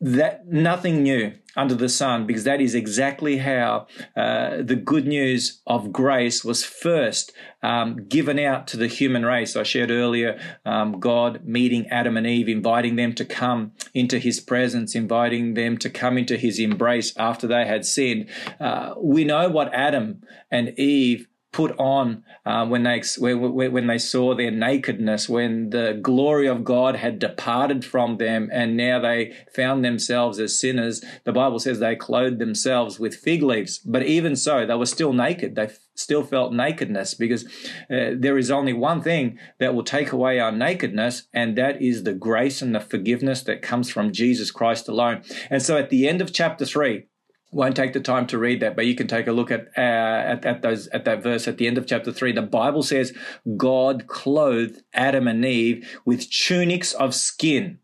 that 0.00 0.46
nothing 0.46 1.02
new 1.02 1.32
under 1.56 1.74
the 1.74 1.88
sun 1.88 2.26
because 2.26 2.44
that 2.44 2.60
is 2.60 2.74
exactly 2.74 3.38
how 3.38 3.86
uh, 4.16 4.62
the 4.62 4.76
good 4.76 5.06
news 5.06 5.60
of 5.66 5.92
grace 5.92 6.44
was 6.44 6.64
first 6.64 7.32
um, 7.62 8.06
given 8.08 8.38
out 8.38 8.66
to 8.68 8.76
the 8.76 8.86
human 8.86 9.26
race. 9.26 9.56
I 9.56 9.62
shared 9.62 9.90
earlier 9.90 10.40
um, 10.64 11.00
God 11.00 11.44
meeting 11.44 11.86
Adam 11.88 12.16
and 12.16 12.26
Eve, 12.26 12.48
inviting 12.48 12.96
them 12.96 13.14
to 13.14 13.24
come 13.24 13.72
into 13.92 14.18
his 14.18 14.40
presence, 14.40 14.94
inviting 14.94 15.54
them 15.54 15.76
to 15.78 15.90
come 15.90 16.16
into 16.16 16.36
his 16.36 16.58
embrace 16.58 17.14
after 17.16 17.46
they 17.46 17.66
had 17.66 17.84
sinned. 17.84 18.28
Uh, 18.58 18.94
we 18.96 19.24
know 19.24 19.48
what 19.48 19.74
Adam 19.74 20.22
and 20.50 20.78
Eve 20.78 21.26
put 21.52 21.76
on 21.78 22.22
uh, 22.46 22.64
when 22.66 22.84
they 22.84 23.02
when 23.18 23.72
when 23.72 23.86
they 23.86 23.98
saw 23.98 24.34
their 24.34 24.50
nakedness, 24.50 25.28
when 25.28 25.70
the 25.70 25.98
glory 26.00 26.46
of 26.46 26.64
God 26.64 26.96
had 26.96 27.18
departed 27.18 27.84
from 27.84 28.18
them, 28.18 28.48
and 28.52 28.76
now 28.76 29.00
they 29.00 29.34
found 29.54 29.84
themselves 29.84 30.38
as 30.38 30.58
sinners. 30.58 31.02
The 31.24 31.32
Bible 31.32 31.58
says 31.58 31.78
they 31.78 31.96
clothed 31.96 32.38
themselves 32.38 33.00
with 33.00 33.16
fig 33.16 33.42
leaves, 33.42 33.78
but 33.78 34.04
even 34.04 34.36
so, 34.36 34.64
they 34.64 34.74
were 34.74 34.86
still 34.86 35.12
naked. 35.12 35.56
They 35.56 35.70
still 35.94 36.22
felt 36.22 36.52
nakedness 36.52 37.14
because 37.14 37.44
uh, 37.90 38.14
there 38.16 38.38
is 38.38 38.50
only 38.50 38.72
one 38.72 39.02
thing 39.02 39.38
that 39.58 39.74
will 39.74 39.84
take 39.84 40.12
away 40.12 40.38
our 40.38 40.52
nakedness, 40.52 41.24
and 41.34 41.58
that 41.58 41.82
is 41.82 42.04
the 42.04 42.14
grace 42.14 42.62
and 42.62 42.74
the 42.74 42.80
forgiveness 42.80 43.42
that 43.42 43.60
comes 43.60 43.90
from 43.90 44.12
Jesus 44.12 44.50
Christ 44.50 44.88
alone. 44.88 45.22
And 45.50 45.62
so, 45.62 45.76
at 45.76 45.90
the 45.90 46.08
end 46.08 46.20
of 46.20 46.32
chapter 46.32 46.64
three 46.64 47.06
won't 47.52 47.76
take 47.76 47.92
the 47.92 48.00
time 48.00 48.26
to 48.28 48.38
read 48.38 48.60
that, 48.60 48.76
but 48.76 48.86
you 48.86 48.94
can 48.94 49.06
take 49.06 49.26
a 49.26 49.32
look 49.32 49.50
at, 49.50 49.68
uh, 49.76 49.80
at 49.80 50.44
at 50.44 50.62
those 50.62 50.86
at 50.88 51.04
that 51.04 51.22
verse 51.22 51.48
at 51.48 51.58
the 51.58 51.66
end 51.66 51.78
of 51.78 51.86
chapter 51.86 52.12
three. 52.12 52.32
The 52.32 52.42
Bible 52.42 52.82
says 52.82 53.12
God 53.56 54.06
clothed 54.06 54.82
Adam 54.92 55.26
and 55.26 55.44
Eve 55.44 56.00
with 56.04 56.30
tunics 56.30 56.92
of 56.92 57.14
skin, 57.14 57.78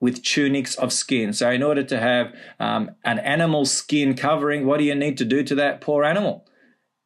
with 0.00 0.22
tunics 0.22 0.74
of 0.76 0.92
skin. 0.92 1.32
So, 1.32 1.50
in 1.50 1.62
order 1.62 1.82
to 1.82 2.00
have 2.00 2.34
um, 2.58 2.92
an 3.04 3.18
animal 3.18 3.66
skin 3.66 4.14
covering, 4.14 4.66
what 4.66 4.78
do 4.78 4.84
you 4.84 4.94
need 4.94 5.18
to 5.18 5.24
do 5.24 5.42
to 5.44 5.54
that 5.56 5.80
poor 5.80 6.04
animal? 6.04 6.46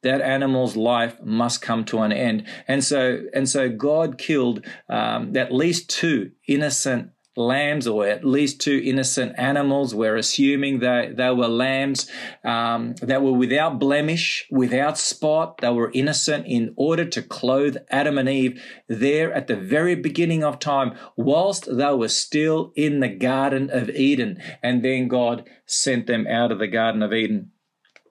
That 0.02 0.20
animal's 0.20 0.76
life 0.76 1.20
must 1.24 1.60
come 1.60 1.84
to 1.86 1.98
an 2.00 2.12
end, 2.12 2.46
and 2.68 2.84
so 2.84 3.24
and 3.34 3.48
so 3.48 3.68
God 3.68 4.18
killed 4.18 4.64
um, 4.88 5.36
at 5.36 5.52
least 5.52 5.90
two 5.90 6.30
innocent 6.46 7.10
lambs 7.38 7.86
or 7.86 8.06
at 8.06 8.24
least 8.24 8.60
two 8.60 8.82
innocent 8.84 9.38
animals. 9.38 9.94
We're 9.94 10.16
assuming 10.16 10.80
that 10.80 11.16
they 11.16 11.30
were 11.30 11.48
lambs 11.48 12.10
um, 12.44 12.94
that 13.00 13.22
were 13.22 13.32
without 13.32 13.78
blemish, 13.78 14.46
without 14.50 14.98
spot. 14.98 15.58
They 15.58 15.70
were 15.70 15.90
innocent 15.94 16.46
in 16.46 16.74
order 16.76 17.04
to 17.04 17.22
clothe 17.22 17.76
Adam 17.90 18.18
and 18.18 18.28
Eve 18.28 18.62
there 18.88 19.32
at 19.32 19.46
the 19.46 19.56
very 19.56 19.94
beginning 19.94 20.42
of 20.42 20.58
time, 20.58 20.96
whilst 21.16 21.64
they 21.74 21.92
were 21.92 22.08
still 22.08 22.72
in 22.74 23.00
the 23.00 23.08
Garden 23.08 23.70
of 23.70 23.88
Eden. 23.90 24.42
And 24.62 24.84
then 24.84 25.08
God 25.08 25.48
sent 25.66 26.06
them 26.06 26.26
out 26.26 26.52
of 26.52 26.58
the 26.58 26.66
Garden 26.68 27.02
of 27.02 27.12
Eden. 27.12 27.52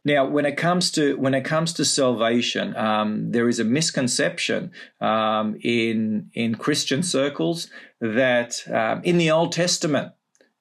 Now, 0.07 0.25
when 0.25 0.45
it 0.45 0.55
comes 0.55 0.89
to 0.91 1.17
when 1.17 1.33
it 1.33 1.43
comes 1.43 1.73
to 1.73 1.83
salvation, 1.83 2.73
um, 2.77 3.31
there 3.33 3.49
is 3.49 3.59
a 3.59 3.65
misconception 3.65 4.71
um, 5.01 5.57
in 5.61 6.29
in 6.33 6.55
Christian 6.55 7.03
circles 7.03 7.69
that 7.99 8.63
um, 8.71 9.03
in 9.03 9.17
the 9.17 9.31
Old 9.31 9.51
Testament, 9.51 10.13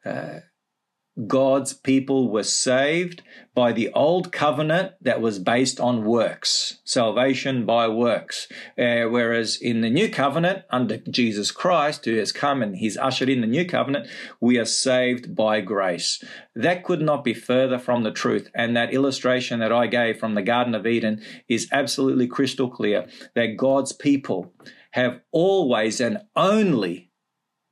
uh, 0.05 0.41
God's 1.27 1.73
people 1.73 2.31
were 2.31 2.43
saved 2.43 3.23
by 3.55 3.73
the 3.73 3.91
old 3.95 4.33
covenant 4.33 4.93
that 5.01 5.23
was 5.23 5.39
based 5.39 5.81
on 5.81 6.05
works, 6.05 6.79
salvation 6.85 7.65
by 7.65 7.89
works. 7.89 8.49
Uh, 8.79 9.05
whereas 9.05 9.57
in 9.57 9.81
the 9.81 9.89
new 9.89 10.11
covenant, 10.11 10.65
under 10.69 10.99
Jesus 10.99 11.51
Christ, 11.51 12.05
who 12.05 12.17
has 12.17 12.33
come 12.33 12.63
and 12.63 12.77
he's 12.77 12.99
ushered 12.99 13.31
in 13.31 13.41
the 13.41 13.47
new 13.47 13.65
covenant, 13.65 14.09
we 14.41 14.59
are 14.59 14.67
saved 14.67 15.35
by 15.35 15.63
grace. 15.63 16.23
That 16.55 16.85
could 16.85 17.01
not 17.01 17.25
be 17.25 17.33
further 17.33 17.79
from 17.79 18.03
the 18.03 18.13
truth. 18.13 18.51
And 18.55 18.77
that 18.77 18.93
illustration 18.93 19.61
that 19.61 19.73
I 19.73 19.87
gave 19.87 20.19
from 20.19 20.35
the 20.35 20.43
Garden 20.43 20.75
of 20.75 20.87
Eden 20.87 21.23
is 21.49 21.69
absolutely 21.73 22.27
crystal 22.27 22.69
clear 22.69 23.09
that 23.35 23.57
God's 23.57 23.95
people 23.95 24.53
have 24.91 25.21
always 25.33 25.99
and 25.99 26.19
only 26.35 27.11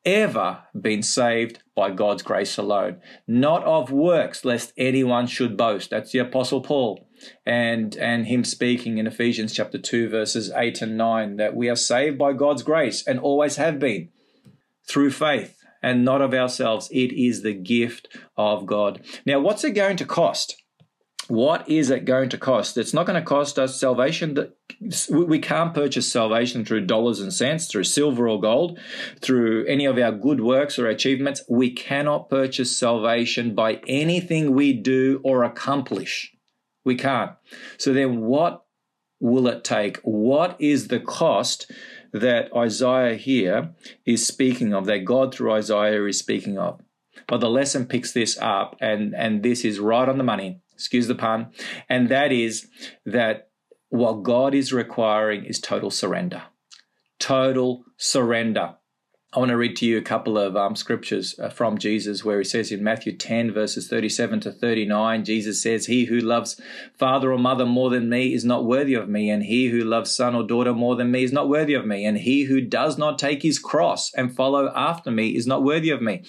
ever 0.05 0.63
been 0.79 1.03
saved 1.03 1.59
by 1.75 1.91
God's 1.91 2.23
grace 2.23 2.57
alone, 2.57 3.01
not 3.27 3.65
of 3.65 3.91
works, 3.91 4.45
lest 4.45 4.73
anyone 4.77 5.27
should 5.27 5.57
boast. 5.57 5.91
That's 5.91 6.13
the 6.13 6.21
Apostle 6.21 6.61
Paul 6.61 7.07
and, 7.45 7.97
and 7.97 8.27
him 8.27 8.45
speaking 8.45 8.99
in 8.99 9.07
Ephesians 9.07 9.53
chapter 9.53 9.79
2, 9.79 10.09
verses 10.09 10.51
8 10.55 10.83
and 10.83 10.97
9, 10.97 11.37
that 11.37 11.57
we 11.57 11.69
are 11.69 11.77
saved 11.77 12.19
by 12.19 12.33
God's 12.33 12.63
grace 12.63 13.07
and 13.07 13.19
always 13.19 13.57
have 13.57 13.79
been 13.79 14.11
through 14.89 15.11
faith 15.11 15.59
and 15.83 16.05
not 16.05 16.23
of 16.23 16.33
ourselves. 16.33 16.89
It 16.91 17.13
is 17.13 17.43
the 17.43 17.55
gift 17.55 18.09
of 18.37 18.67
God. 18.67 19.05
Now, 19.27 19.41
what's 19.41 19.65
it 19.65 19.73
going 19.73 19.97
to 19.99 20.07
cost? 20.07 20.57
What 21.29 21.69
is 21.69 21.91
it 21.91 22.05
going 22.05 22.29
to 22.31 22.39
cost? 22.39 22.77
It's 22.77 22.95
not 22.95 23.07
going 23.07 23.21
to 23.21 23.27
cost 23.27 23.59
us 23.59 23.79
salvation. 23.79 24.37
We 25.11 25.39
can't 25.39 25.75
purchase 25.75 26.11
salvation 26.11 26.65
through 26.65 26.87
dollars 26.87 27.21
and 27.21 27.33
cents, 27.33 27.67
through 27.67 27.85
silver 27.85 28.29
or 28.29 28.41
gold, 28.41 28.79
through 29.21 29.65
any 29.67 29.85
of 29.85 29.99
our 29.99 30.13
good 30.13 30.41
works 30.41 30.79
or 30.79 30.89
achievements. 30.89 31.43
We 31.49 31.71
cannot 31.71 32.29
purchase 32.29 32.77
salvation 32.77 33.55
by 33.55 33.81
anything 33.87 34.55
we 34.55 34.73
do 34.73 35.21
or 35.25 35.45
accomplish. 35.45 36.35
We 36.85 36.97
can't. 36.97 37.33
So 37.79 37.93
then, 37.93 38.21
what 38.21 38.65
will 39.21 39.49
it 39.49 39.65
take? 39.65 39.99
What 39.99 40.57
is 40.61 40.89
the 40.89 41.01
cost 41.01 41.71
that 42.13 42.55
Isaiah 42.55 43.17
here 43.17 43.75
is 44.05 44.27
speaking 44.27 44.75
of, 44.75 44.87
that 44.87 45.05
God 45.05 45.35
through 45.35 45.53
Isaiah 45.53 46.05
is 46.05 46.19
speaking 46.19 46.59
of? 46.59 46.81
But 47.27 47.41
the 47.41 47.49
lesson 47.49 47.87
picks 47.87 48.13
this 48.13 48.37
up, 48.39 48.77
and, 48.81 49.15
and 49.15 49.43
this 49.43 49.65
is 49.65 49.81
right 49.81 50.09
on 50.09 50.19
the 50.19 50.25
money 50.25 50.61
excuse 50.75 51.07
the 51.07 51.15
pun, 51.15 51.53
and 51.89 52.09
that 52.09 52.33
is 52.33 52.69
that 53.07 53.49
what 53.89 54.23
God 54.23 54.55
is 54.55 54.73
requiring 54.73 55.45
is 55.45 55.61
total 55.61 55.91
surrender. 55.91 56.43
Total 57.19 57.85
surrender. 57.97 58.75
I 59.35 59.41
want 59.41 59.49
to 59.49 59.57
read 59.57 59.75
to 59.79 59.87
you 59.87 59.99
a 59.99 60.03
couple 60.03 60.39
of 60.39 60.57
um, 60.57 60.77
scriptures 60.77 61.37
uh, 61.41 61.49
from 61.49 61.77
Jesus 61.77 62.25
where 62.25 62.39
he 62.39 62.45
says 62.45 62.71
in 62.71 62.85
Matthew 62.85 63.17
10, 63.17 63.53
verses 63.53 63.89
37 63.89 64.41
to 64.41 64.53
39, 64.53 65.25
Jesus 65.25 65.61
says, 65.61 65.87
He 65.87 66.05
who 66.05 66.21
loves 66.21 66.61
father 66.97 67.33
or 67.33 67.39
mother 67.39 67.67
more 67.67 67.91
than 67.91 68.09
me 68.09 68.33
is 68.33 68.45
not 68.45 68.65
worthy 68.65 68.95
of 68.95 69.09
me, 69.09 69.31
and 69.31 69.43
he 69.43 69.69
who 69.69 69.81
loves 69.81 70.15
son 70.15 70.37
or 70.37 70.47
daughter 70.47 70.73
more 70.73 70.95
than 70.95 71.11
me 71.11 71.25
is 71.25 71.33
not 71.33 71.49
worthy 71.49 71.75
of 71.75 71.85
me, 71.85 72.05
and 72.05 72.19
he 72.19 72.45
who 72.45 72.61
does 72.61 72.97
not 72.97 73.19
take 73.19 73.43
his 73.43 73.59
cross 73.59 74.13
and 74.15 74.37
follow 74.37 74.73
after 74.75 75.11
me 75.11 75.35
is 75.35 75.49
not 75.49 75.65
worthy 75.65 75.91
of 75.91 76.01
me. 76.01 76.23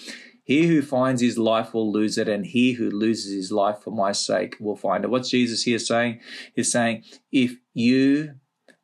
He 0.46 0.68
who 0.68 0.80
finds 0.80 1.20
his 1.20 1.36
life 1.36 1.74
will 1.74 1.90
lose 1.90 2.16
it, 2.16 2.28
and 2.28 2.46
he 2.46 2.74
who 2.74 2.88
loses 2.88 3.34
his 3.34 3.50
life 3.50 3.80
for 3.82 3.90
my 3.90 4.12
sake 4.12 4.54
will 4.60 4.76
find 4.76 5.02
it. 5.02 5.10
What's 5.10 5.30
Jesus 5.30 5.64
here 5.64 5.80
saying? 5.80 6.20
He's 6.54 6.70
saying, 6.70 7.02
if 7.32 7.56
you 7.74 8.36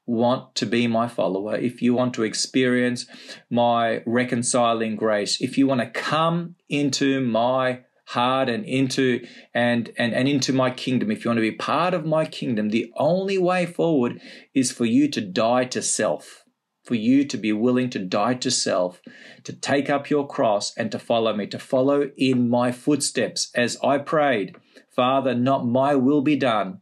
want 0.04 0.56
to 0.56 0.66
be 0.66 0.88
my 0.88 1.06
follower, 1.06 1.54
if 1.56 1.80
you 1.80 1.94
want 1.94 2.14
to 2.14 2.24
experience 2.24 3.06
my 3.48 4.02
reconciling 4.04 4.96
grace, 4.96 5.40
if 5.40 5.56
you 5.56 5.68
want 5.68 5.80
to 5.80 5.86
come 5.86 6.56
into 6.68 7.20
my 7.20 7.82
heart 8.06 8.48
and 8.48 8.64
into 8.64 9.24
and 9.54 9.92
and 9.96 10.12
and 10.12 10.28
into 10.28 10.52
my 10.52 10.70
kingdom 10.70 11.10
if 11.10 11.24
you 11.24 11.28
want 11.30 11.38
to 11.38 11.50
be 11.50 11.52
part 11.52 11.94
of 11.94 12.04
my 12.04 12.26
kingdom 12.26 12.68
the 12.68 12.92
only 12.96 13.38
way 13.38 13.64
forward 13.64 14.20
is 14.52 14.72
for 14.72 14.84
you 14.84 15.08
to 15.08 15.20
die 15.20 15.64
to 15.64 15.80
self 15.80 16.41
for 16.82 16.94
you 16.94 17.24
to 17.24 17.36
be 17.36 17.52
willing 17.52 17.90
to 17.90 17.98
die 17.98 18.34
to 18.34 18.50
self, 18.50 19.00
to 19.44 19.52
take 19.52 19.88
up 19.88 20.10
your 20.10 20.26
cross 20.26 20.76
and 20.76 20.90
to 20.92 20.98
follow 20.98 21.34
me, 21.34 21.46
to 21.46 21.58
follow 21.58 22.10
in 22.16 22.48
my 22.48 22.72
footsteps 22.72 23.50
as 23.54 23.76
I 23.82 23.98
prayed, 23.98 24.56
Father, 24.94 25.34
not 25.34 25.66
my 25.66 25.94
will 25.94 26.22
be 26.22 26.36
done, 26.36 26.80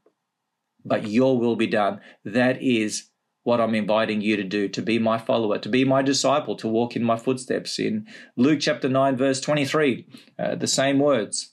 but 0.84 1.06
your 1.06 1.38
will 1.38 1.56
be 1.56 1.66
done. 1.66 2.00
That 2.24 2.62
is 2.62 3.10
what 3.42 3.60
I'm 3.60 3.74
inviting 3.74 4.20
you 4.20 4.36
to 4.36 4.44
do 4.44 4.68
to 4.68 4.82
be 4.82 4.98
my 4.98 5.18
follower, 5.18 5.58
to 5.58 5.68
be 5.68 5.84
my 5.84 6.02
disciple, 6.02 6.56
to 6.56 6.68
walk 6.68 6.96
in 6.96 7.04
my 7.04 7.16
footsteps. 7.16 7.78
In 7.78 8.06
Luke 8.36 8.60
chapter 8.60 8.88
9, 8.88 9.16
verse 9.16 9.40
23, 9.40 10.06
uh, 10.38 10.54
the 10.56 10.66
same 10.66 10.98
words 10.98 11.49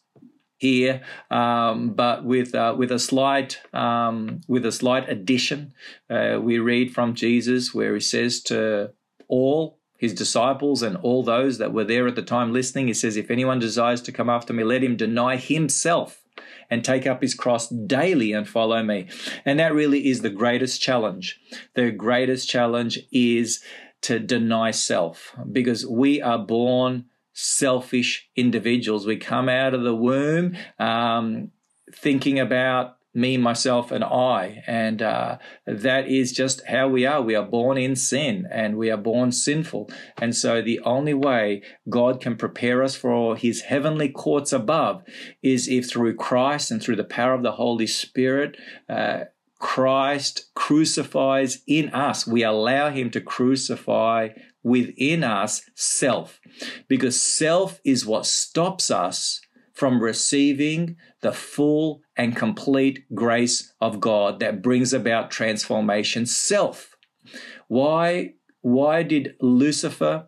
here, 0.58 1.02
um, 1.30 1.92
but 1.92 2.26
with 2.26 2.54
uh, 2.54 2.76
with 2.78 2.92
a 2.92 3.00
slight 3.00 3.62
um, 3.74 4.42
with 4.48 4.66
a 4.66 4.72
slight 4.72 5.08
addition. 5.08 5.74
Uh, 6.10 6.40
we 6.42 6.60
read 6.60 6.94
from 6.94 7.14
Jesus 7.14 7.74
where 7.74 7.94
he 7.94 8.00
says 8.00 8.42
to 8.44 8.92
all 9.28 9.80
his 9.98 10.14
disciples 10.14 10.82
and 10.82 10.98
all 10.98 11.24
those 11.24 11.58
that 11.58 11.74
were 11.74 11.84
there 11.84 12.08
at 12.08 12.16
the 12.16 12.22
time 12.22 12.52
listening, 12.52 12.88
he 12.88 12.94
says, 12.94 13.18
"If 13.18 13.32
anyone 13.32 13.60
desires 13.60 14.02
to 14.04 14.12
come 14.12 14.30
after 14.30 14.52
me, 14.54 14.64
let 14.64 14.84
him 14.84 14.98
deny 14.98 15.38
himself." 15.38 16.24
And 16.70 16.84
take 16.84 17.08
up 17.08 17.22
his 17.22 17.34
cross 17.34 17.70
daily 17.70 18.34
and 18.34 18.48
follow 18.48 18.84
me. 18.84 19.08
And 19.46 19.58
that 19.58 19.74
really 19.74 20.10
is 20.10 20.22
the 20.22 20.30
greatest 20.30 20.82
challenge. 20.82 21.40
The 21.76 21.92
greatest 21.92 22.50
challenge 22.50 23.00
is 23.10 23.64
to 24.02 24.20
deny 24.20 24.72
self 24.72 25.34
because 25.50 25.86
we 25.86 26.22
are 26.22 26.38
born 26.38 27.06
selfish 27.40 28.28
individuals. 28.36 29.06
We 29.06 29.16
come 29.16 29.48
out 29.48 29.76
of 29.76 29.84
the 29.84 29.94
womb 29.94 30.58
um, 30.80 31.52
thinking 31.94 32.40
about 32.40 32.98
me, 33.14 33.38
myself, 33.38 33.92
and 33.92 34.04
I. 34.04 34.64
And 34.66 35.04
uh, 35.04 35.38
that 35.68 36.08
is 36.08 36.32
just 36.32 36.66
how 36.66 36.88
we 36.88 37.06
are. 37.06 37.22
We 37.22 37.36
are 37.36 37.46
born 37.46 37.78
in 37.78 37.96
sin 37.96 38.48
and 38.52 38.76
we 38.76 38.90
are 38.90 38.98
born 38.98 39.32
sinful. 39.32 39.92
And 40.18 40.36
so 40.36 40.64
the 40.64 40.80
only 40.80 41.14
way 41.14 41.62
God 41.88 42.20
can 42.20 42.38
prepare 42.38 42.82
us 42.82 42.96
for 42.96 43.36
his 43.36 43.62
heavenly 43.62 44.10
courts 44.10 44.52
above 44.52 45.04
is 45.44 45.68
if 45.68 45.88
through 45.88 46.16
Christ 46.16 46.72
and 46.72 46.82
through 46.82 46.96
the 46.96 47.04
power 47.04 47.34
of 47.34 47.44
the 47.44 47.54
Holy 47.54 47.88
Spirit, 47.88 48.58
uh, 48.90 49.26
Christ 49.60 50.50
crucifies 50.56 51.62
in 51.68 51.90
us. 51.90 52.26
We 52.26 52.44
allow 52.44 52.90
him 52.90 53.12
to 53.12 53.22
crucify 53.22 54.30
within 54.68 55.24
us 55.24 55.62
self, 55.76 56.42
because 56.90 57.20
self 57.22 57.80
is 57.86 58.06
what 58.06 58.26
stops 58.26 58.92
us 58.92 59.40
from 59.74 60.04
receiving 60.04 60.98
the 61.22 61.32
full 61.32 62.02
and 62.18 62.36
complete 62.36 63.06
grace 63.16 63.74
of 63.80 64.02
God 64.02 64.42
that 64.42 64.62
brings 64.62 64.92
about 64.92 65.32
transformation. 65.32 66.26
Self. 66.26 66.98
Why? 67.68 68.34
Why 68.62 69.04
did 69.04 69.36
Lucifer, 69.40 70.28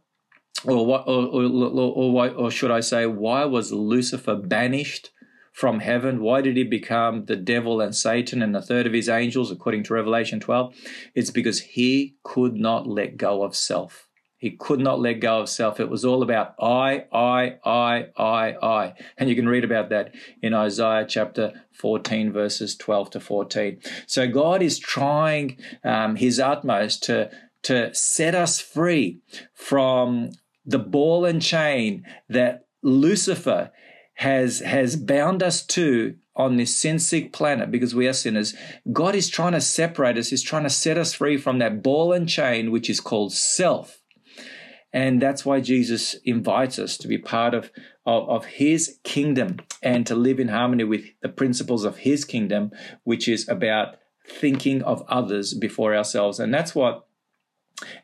or 0.63 0.86
what, 0.86 1.08
or, 1.08 1.25
or, 1.25 1.74
or, 1.75 2.29
or 2.29 2.51
should 2.51 2.72
I 2.72 2.79
say, 2.79 3.05
why 3.05 3.43
was 3.46 3.72
Lucifer 3.72 4.36
banished? 4.36 5.12
from 5.51 5.81
heaven. 5.81 6.22
Why 6.22 6.39
did 6.39 6.55
he 6.55 6.63
become 6.63 7.25
the 7.25 7.36
devil 7.36 7.81
and 7.81 7.93
Satan 7.93 8.41
and 8.41 8.55
a 8.55 8.62
third 8.62 8.88
of 8.88 8.93
his 8.93 9.10
angels, 9.10 9.51
according 9.51 9.84
to 9.86 9.93
Revelation 9.93 10.39
12? 10.39 10.74
It's 11.15 11.31
because 11.31 11.60
he 11.60 12.15
could 12.24 12.55
not 12.55 12.88
let 12.88 13.17
go 13.17 13.43
of 13.43 13.58
self. 13.58 14.09
He 14.39 14.51
could 14.51 14.79
not 14.79 15.01
let 15.01 15.15
go 15.15 15.41
of 15.41 15.50
self. 15.50 15.81
It 15.81 15.89
was 15.89 16.05
all 16.05 16.24
about 16.24 16.55
I, 16.62 17.05
I, 17.12 17.58
I, 17.65 18.05
I, 18.17 18.55
I. 18.63 18.93
And 19.17 19.29
you 19.29 19.36
can 19.36 19.50
read 19.50 19.65
about 19.65 19.89
that 19.89 20.15
in 20.41 20.53
Isaiah 20.53 21.05
chapter 21.05 21.65
14, 21.74 22.31
verses 22.31 22.77
12 22.77 23.10
to 23.12 23.19
14. 23.19 23.81
So 24.08 24.29
God 24.29 24.62
is 24.62 24.79
trying 24.79 25.58
um, 25.84 26.15
his 26.15 26.39
utmost 26.39 27.03
to, 27.03 27.29
to 27.63 27.93
set 27.93 28.34
us 28.34 28.62
free 28.62 29.19
from 29.53 30.29
the 30.65 30.79
ball 30.79 31.25
and 31.25 31.41
chain 31.41 32.05
that 32.29 32.65
Lucifer 32.81 33.72
has, 34.15 34.60
has 34.60 34.96
bound 34.96 35.43
us 35.43 35.65
to 35.65 36.15
on 36.38 36.55
this 36.55 36.74
sin 36.74 36.98
sick 36.98 37.34
planet 37.34 37.69
because 37.69 37.93
we 37.93 38.08
are 38.08 38.13
sinners. 38.13 38.55
God 38.93 39.15
is 39.15 39.27
trying 39.27 39.51
to 39.51 39.60
separate 39.60 40.17
us, 40.17 40.29
He's 40.29 40.41
trying 40.41 40.63
to 40.63 40.69
set 40.69 40.98
us 40.98 41.13
free 41.13 41.36
from 41.36 41.60
that 41.60 41.84
ball 41.84 42.13
and 42.13 42.29
chain, 42.29 42.72
which 42.72 42.89
is 42.89 43.01
called 43.01 43.34
self. 43.34 43.99
And 44.91 45.22
that's 45.22 45.46
why 45.46 45.62
Jesus 45.62 46.15
invites 46.25 46.79
us 46.79 46.98
to 46.98 47.08
be 47.08 47.17
part 47.17 47.53
of, 47.53 47.72
of, 48.05 48.27
of, 48.27 48.46
his 48.46 48.98
kingdom 49.03 49.58
and 49.84 50.05
to 50.08 50.15
live 50.15 50.39
in 50.39 50.48
harmony 50.48 50.84
with 50.84 51.05
the 51.22 51.29
principles 51.29 51.86
of 51.86 51.98
his 51.98 52.25
kingdom, 52.25 52.72
which 53.03 53.27
is 53.27 53.48
about 53.48 53.98
thinking 54.27 54.81
of 54.81 55.03
others 55.08 55.53
before 55.53 55.96
ourselves. 55.96 56.39
And 56.39 56.53
that's 56.53 56.74
what 56.74 57.05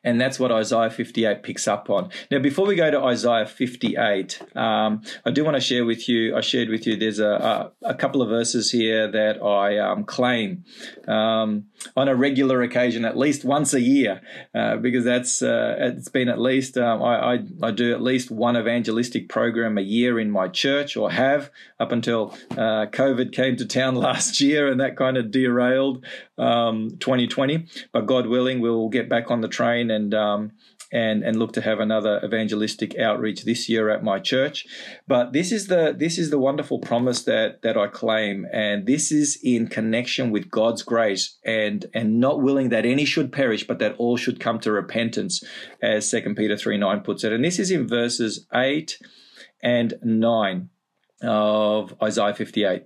and 0.03 0.19
that's 0.19 0.39
what 0.39 0.51
Isaiah 0.51 0.89
58 0.89 1.43
picks 1.43 1.67
up 1.67 1.89
on. 1.89 2.09
Now, 2.31 2.39
before 2.39 2.65
we 2.65 2.75
go 2.75 2.89
to 2.89 3.01
Isaiah 3.01 3.45
58, 3.45 4.41
um, 4.55 5.01
I 5.25 5.31
do 5.31 5.43
want 5.43 5.55
to 5.55 5.61
share 5.61 5.85
with 5.85 6.07
you, 6.07 6.35
I 6.35 6.41
shared 6.41 6.69
with 6.69 6.87
you, 6.87 6.95
there's 6.95 7.19
a, 7.19 7.71
a, 7.83 7.89
a 7.89 7.95
couple 7.95 8.21
of 8.21 8.29
verses 8.29 8.71
here 8.71 9.09
that 9.11 9.41
I 9.41 9.77
um, 9.77 10.05
claim 10.05 10.63
um, 11.07 11.65
on 11.95 12.07
a 12.07 12.15
regular 12.15 12.61
occasion, 12.61 13.05
at 13.05 13.17
least 13.17 13.43
once 13.43 13.73
a 13.73 13.81
year, 13.81 14.21
uh, 14.53 14.77
because 14.77 15.03
that's, 15.03 15.41
uh, 15.41 15.75
it's 15.79 16.09
been 16.09 16.29
at 16.29 16.39
least, 16.39 16.77
um, 16.77 17.03
I, 17.03 17.33
I, 17.33 17.43
I, 17.63 17.71
do 17.71 17.91
at 17.93 18.01
least 18.01 18.31
one 18.31 18.55
evangelistic 18.55 19.27
program 19.27 19.77
a 19.77 19.81
year 19.81 20.19
in 20.19 20.31
my 20.31 20.47
church, 20.47 20.95
or 20.95 21.11
have 21.11 21.51
up 21.79 21.91
until 21.91 22.33
uh, 22.51 22.85
COVID 22.87 23.33
came 23.33 23.57
to 23.57 23.65
town 23.65 23.95
last 24.07 24.39
year 24.39 24.67
and 24.67 24.79
that 24.79 24.95
kind 24.95 25.17
of 25.17 25.31
derailed 25.31 26.03
2020. 26.37 27.55
Um, 27.55 27.65
but 27.91 28.05
God 28.05 28.27
willing, 28.27 28.61
we'll 28.61 28.89
get 28.89 29.09
back 29.09 29.31
on 29.31 29.41
the 29.41 29.47
train 29.47 29.64
train 29.65 29.91
and 29.91 30.13
um, 30.13 30.51
and 30.91 31.23
and 31.23 31.37
look 31.37 31.53
to 31.53 31.61
have 31.61 31.79
another 31.79 32.21
evangelistic 32.23 32.97
outreach 32.97 33.43
this 33.43 33.67
year 33.67 33.89
at 33.89 34.03
my 34.03 34.19
church. 34.19 34.65
But 35.07 35.33
this 35.33 35.51
is 35.51 35.67
the 35.67 35.93
this 35.97 36.17
is 36.17 36.29
the 36.29 36.39
wonderful 36.39 36.79
promise 36.79 37.23
that 37.23 37.61
that 37.63 37.77
I 37.77 37.87
claim, 37.87 38.45
and 38.53 38.85
this 38.85 39.11
is 39.11 39.39
in 39.43 39.67
connection 39.67 40.31
with 40.31 40.49
God's 40.49 40.83
grace 40.83 41.37
and 41.43 41.85
and 41.93 42.19
not 42.19 42.41
willing 42.41 42.69
that 42.69 42.85
any 42.85 43.05
should 43.05 43.31
perish, 43.31 43.65
but 43.67 43.79
that 43.79 43.95
all 43.97 44.17
should 44.17 44.39
come 44.39 44.59
to 44.59 44.71
repentance, 44.71 45.43
as 45.81 46.09
Second 46.09 46.35
Peter 46.35 46.57
three 46.57 46.77
nine 46.77 47.01
puts 47.01 47.23
it. 47.23 47.33
And 47.33 47.43
this 47.43 47.59
is 47.59 47.71
in 47.71 47.87
verses 47.87 48.45
eight 48.53 48.97
and 49.63 49.95
nine 50.03 50.69
of 51.21 51.95
Isaiah 52.03 52.33
58, 52.33 52.83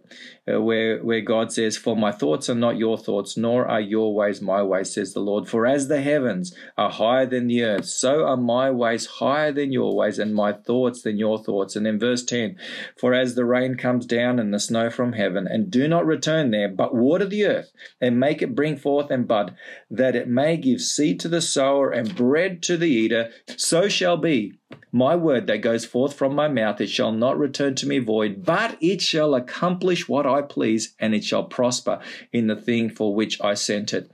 uh, 0.47 0.61
where, 0.61 1.03
where 1.03 1.21
God 1.21 1.51
says, 1.51 1.77
For 1.77 1.95
my 1.95 2.11
thoughts 2.11 2.47
are 2.49 2.55
not 2.55 2.77
your 2.77 2.97
thoughts, 2.97 3.35
nor 3.35 3.67
are 3.67 3.81
your 3.81 4.13
ways 4.13 4.39
my 4.39 4.61
ways, 4.61 4.93
says 4.93 5.13
the 5.13 5.19
Lord. 5.19 5.49
For 5.49 5.65
as 5.65 5.87
the 5.87 6.01
heavens 6.01 6.55
are 6.77 6.91
higher 6.91 7.25
than 7.25 7.47
the 7.47 7.63
earth, 7.63 7.85
so 7.85 8.25
are 8.25 8.37
my 8.37 8.69
ways 8.69 9.07
higher 9.07 9.51
than 9.51 9.71
your 9.71 9.95
ways, 9.95 10.19
and 10.19 10.35
my 10.35 10.53
thoughts 10.53 11.01
than 11.01 11.17
your 11.17 11.43
thoughts. 11.43 11.75
And 11.75 11.87
in 11.87 11.97
verse 11.97 12.23
10, 12.23 12.55
For 12.99 13.15
as 13.15 13.33
the 13.33 13.45
rain 13.45 13.75
comes 13.75 14.05
down 14.05 14.39
and 14.39 14.53
the 14.53 14.59
snow 14.59 14.91
from 14.91 15.13
heaven, 15.13 15.47
and 15.47 15.71
do 15.71 15.87
not 15.87 16.05
return 16.05 16.51
there, 16.51 16.69
but 16.69 16.93
water 16.93 17.25
the 17.25 17.45
earth, 17.45 17.71
and 17.99 18.19
make 18.19 18.43
it 18.43 18.55
bring 18.55 18.77
forth 18.77 19.09
and 19.09 19.27
bud, 19.27 19.55
that 19.89 20.15
it 20.15 20.27
may 20.27 20.55
give 20.55 20.81
seed 20.81 21.19
to 21.21 21.29
the 21.29 21.41
sower 21.41 21.89
and 21.89 22.15
bread 22.15 22.61
to 22.63 22.77
the 22.77 22.89
eater, 22.89 23.31
so 23.57 23.89
shall 23.89 24.17
be 24.17 24.58
my 24.91 25.15
word 25.15 25.47
that 25.47 25.59
goes 25.61 25.85
forth 25.85 26.13
from 26.13 26.33
my 26.35 26.47
mouth, 26.47 26.81
it 26.81 26.89
shall 26.89 27.11
not 27.11 27.37
return 27.37 27.75
to 27.75 27.87
me 27.87 27.99
void, 27.99 28.43
but 28.43 28.77
it 28.81 29.01
shall 29.01 29.35
accomplish 29.35 30.07
what 30.07 30.25
I 30.25 30.41
please, 30.41 30.95
and 30.99 31.13
it 31.13 31.23
shall 31.23 31.43
prosper 31.43 31.99
in 32.33 32.47
the 32.47 32.55
thing 32.55 32.89
for 32.89 33.13
which 33.13 33.39
I 33.41 33.53
sent 33.53 33.93
it. 33.93 34.11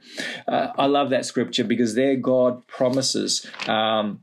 Uh, 0.48 0.70
I 0.78 0.86
love 0.86 1.10
that 1.12 1.26
scripture 1.26 1.64
because 1.64 1.96
there 1.96 2.16
God 2.16 2.68
promises. 2.68 3.46
Um, 3.68 4.22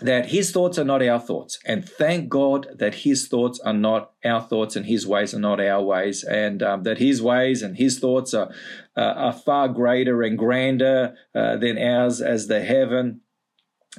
that 0.00 0.26
his 0.26 0.52
thoughts 0.52 0.78
are 0.78 0.84
not 0.84 1.02
our 1.02 1.18
thoughts. 1.18 1.58
And 1.64 1.84
thank 1.84 2.28
God 2.28 2.68
that 2.78 2.94
his 2.94 3.26
thoughts 3.26 3.58
are 3.58 3.72
not 3.72 4.12
our 4.24 4.40
thoughts 4.40 4.76
and 4.76 4.86
his 4.86 5.08
ways 5.08 5.34
are 5.34 5.40
not 5.40 5.60
our 5.60 5.82
ways. 5.82 6.22
And 6.22 6.62
um, 6.62 6.84
that 6.84 6.98
his 6.98 7.20
ways 7.20 7.62
and 7.62 7.76
his 7.76 7.98
thoughts 7.98 8.32
are, 8.32 8.52
uh, 8.96 9.00
are 9.00 9.32
far 9.32 9.66
greater 9.66 10.22
and 10.22 10.38
grander 10.38 11.16
uh, 11.34 11.56
than 11.56 11.78
ours 11.78 12.20
as 12.20 12.46
the 12.46 12.60
heaven 12.60 13.22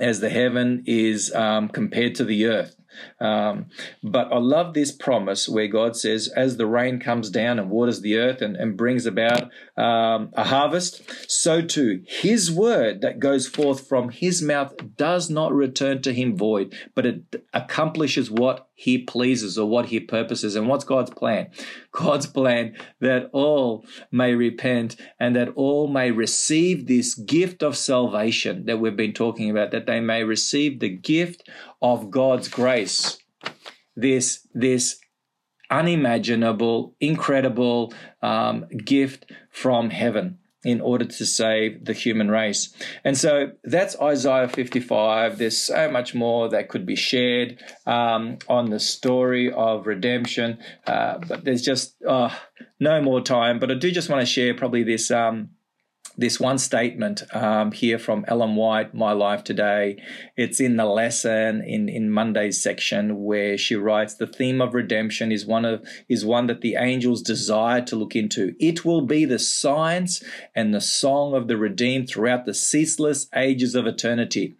as 0.01 0.19
the 0.19 0.29
heaven 0.29 0.83
is 0.85 1.33
um, 1.33 1.69
compared 1.69 2.15
to 2.15 2.25
the 2.25 2.45
earth. 2.45 2.75
Um, 3.19 3.67
but 4.03 4.31
I 4.31 4.37
love 4.37 4.73
this 4.73 4.91
promise 4.91 5.47
where 5.47 5.67
God 5.67 5.95
says, 5.95 6.27
as 6.27 6.57
the 6.57 6.67
rain 6.67 6.99
comes 6.99 7.29
down 7.29 7.59
and 7.59 7.69
waters 7.69 8.01
the 8.01 8.17
earth 8.17 8.41
and, 8.41 8.55
and 8.55 8.75
brings 8.75 9.05
about 9.05 9.43
um, 9.77 10.31
a 10.33 10.45
harvest, 10.45 11.01
so 11.29 11.61
too 11.61 12.03
his 12.07 12.51
word 12.51 13.01
that 13.01 13.19
goes 13.19 13.47
forth 13.47 13.87
from 13.87 14.09
his 14.09 14.41
mouth 14.41 14.73
does 14.97 15.29
not 15.29 15.53
return 15.53 16.01
to 16.01 16.13
him 16.13 16.35
void, 16.35 16.73
but 16.95 17.05
it 17.05 17.45
accomplishes 17.53 18.29
what 18.31 18.67
he 18.73 18.97
pleases 18.97 19.57
or 19.57 19.69
what 19.69 19.87
he 19.87 19.99
purposes. 19.99 20.55
And 20.55 20.67
what's 20.67 20.85
God's 20.85 21.11
plan? 21.11 21.49
God's 21.91 22.27
plan 22.27 22.75
that 22.99 23.29
all 23.33 23.85
may 24.11 24.33
repent 24.33 24.95
and 25.19 25.35
that 25.35 25.49
all 25.55 25.87
may 25.87 26.11
receive 26.11 26.87
this 26.87 27.13
gift 27.15 27.63
of 27.63 27.77
salvation 27.77 28.65
that 28.65 28.79
we've 28.79 28.95
been 28.95 29.13
talking 29.13 29.49
about, 29.49 29.71
that 29.71 29.85
they 29.85 29.99
may 29.99 30.23
receive 30.23 30.79
the 30.79 30.89
gift 30.89 31.47
of 31.81 32.11
God's 32.11 32.47
grace. 32.47 33.17
This, 33.95 34.47
this 34.53 34.99
unimaginable, 35.69 36.95
incredible 36.99 37.93
um, 38.21 38.65
gift 38.85 39.31
from 39.49 39.89
heaven 39.89 40.38
in 40.63 40.81
order 40.81 41.05
to 41.05 41.25
save 41.25 41.85
the 41.85 41.93
human 41.93 42.29
race. 42.29 42.73
And 43.05 43.17
so 43.17 43.51
that's 43.63 43.99
Isaiah 44.01 44.49
55. 44.49 45.37
There's 45.37 45.57
so 45.57 45.89
much 45.89 46.13
more 46.13 46.49
that 46.49 46.67
could 46.67 46.85
be 46.85 46.95
shared 46.95 47.63
um, 47.85 48.39
on 48.49 48.69
the 48.69 48.79
story 48.79 49.51
of 49.51 49.87
redemption, 49.87 50.59
uh, 50.85 51.19
but 51.19 51.45
there's 51.45 51.61
just 51.61 51.95
uh, 52.03 52.35
no 52.79 53.01
more 53.01 53.21
time. 53.21 53.59
But 53.59 53.71
I 53.71 53.75
do 53.75 53.89
just 53.89 54.09
want 54.09 54.21
to 54.21 54.25
share 54.25 54.53
probably 54.53 54.83
this. 54.83 55.11
Um, 55.11 55.51
this 56.19 56.39
one 56.39 56.57
statement 56.57 57.23
um, 57.33 57.71
here 57.71 57.97
from 57.97 58.25
Ellen 58.27 58.55
White, 58.55 58.93
My 58.93 59.13
Life 59.13 59.43
Today. 59.43 60.01
It's 60.35 60.59
in 60.59 60.75
the 60.75 60.85
lesson 60.85 61.61
in, 61.61 61.87
in 61.87 62.11
Monday's 62.11 62.61
section 62.61 63.23
where 63.23 63.57
she 63.57 63.75
writes, 63.75 64.15
The 64.15 64.27
theme 64.27 64.61
of 64.61 64.73
redemption 64.73 65.31
is 65.31 65.45
one 65.45 65.63
of 65.63 65.87
is 66.09 66.25
one 66.25 66.47
that 66.47 66.59
the 66.59 66.75
angels 66.75 67.21
desire 67.21 67.81
to 67.83 67.95
look 67.95 68.15
into. 68.15 68.53
It 68.59 68.83
will 68.83 69.01
be 69.01 69.23
the 69.23 69.39
science 69.39 70.21
and 70.53 70.73
the 70.73 70.81
song 70.81 71.33
of 71.33 71.47
the 71.47 71.57
redeemed 71.57 72.09
throughout 72.09 72.45
the 72.45 72.53
ceaseless 72.53 73.27
ages 73.33 73.73
of 73.73 73.87
eternity. 73.87 74.57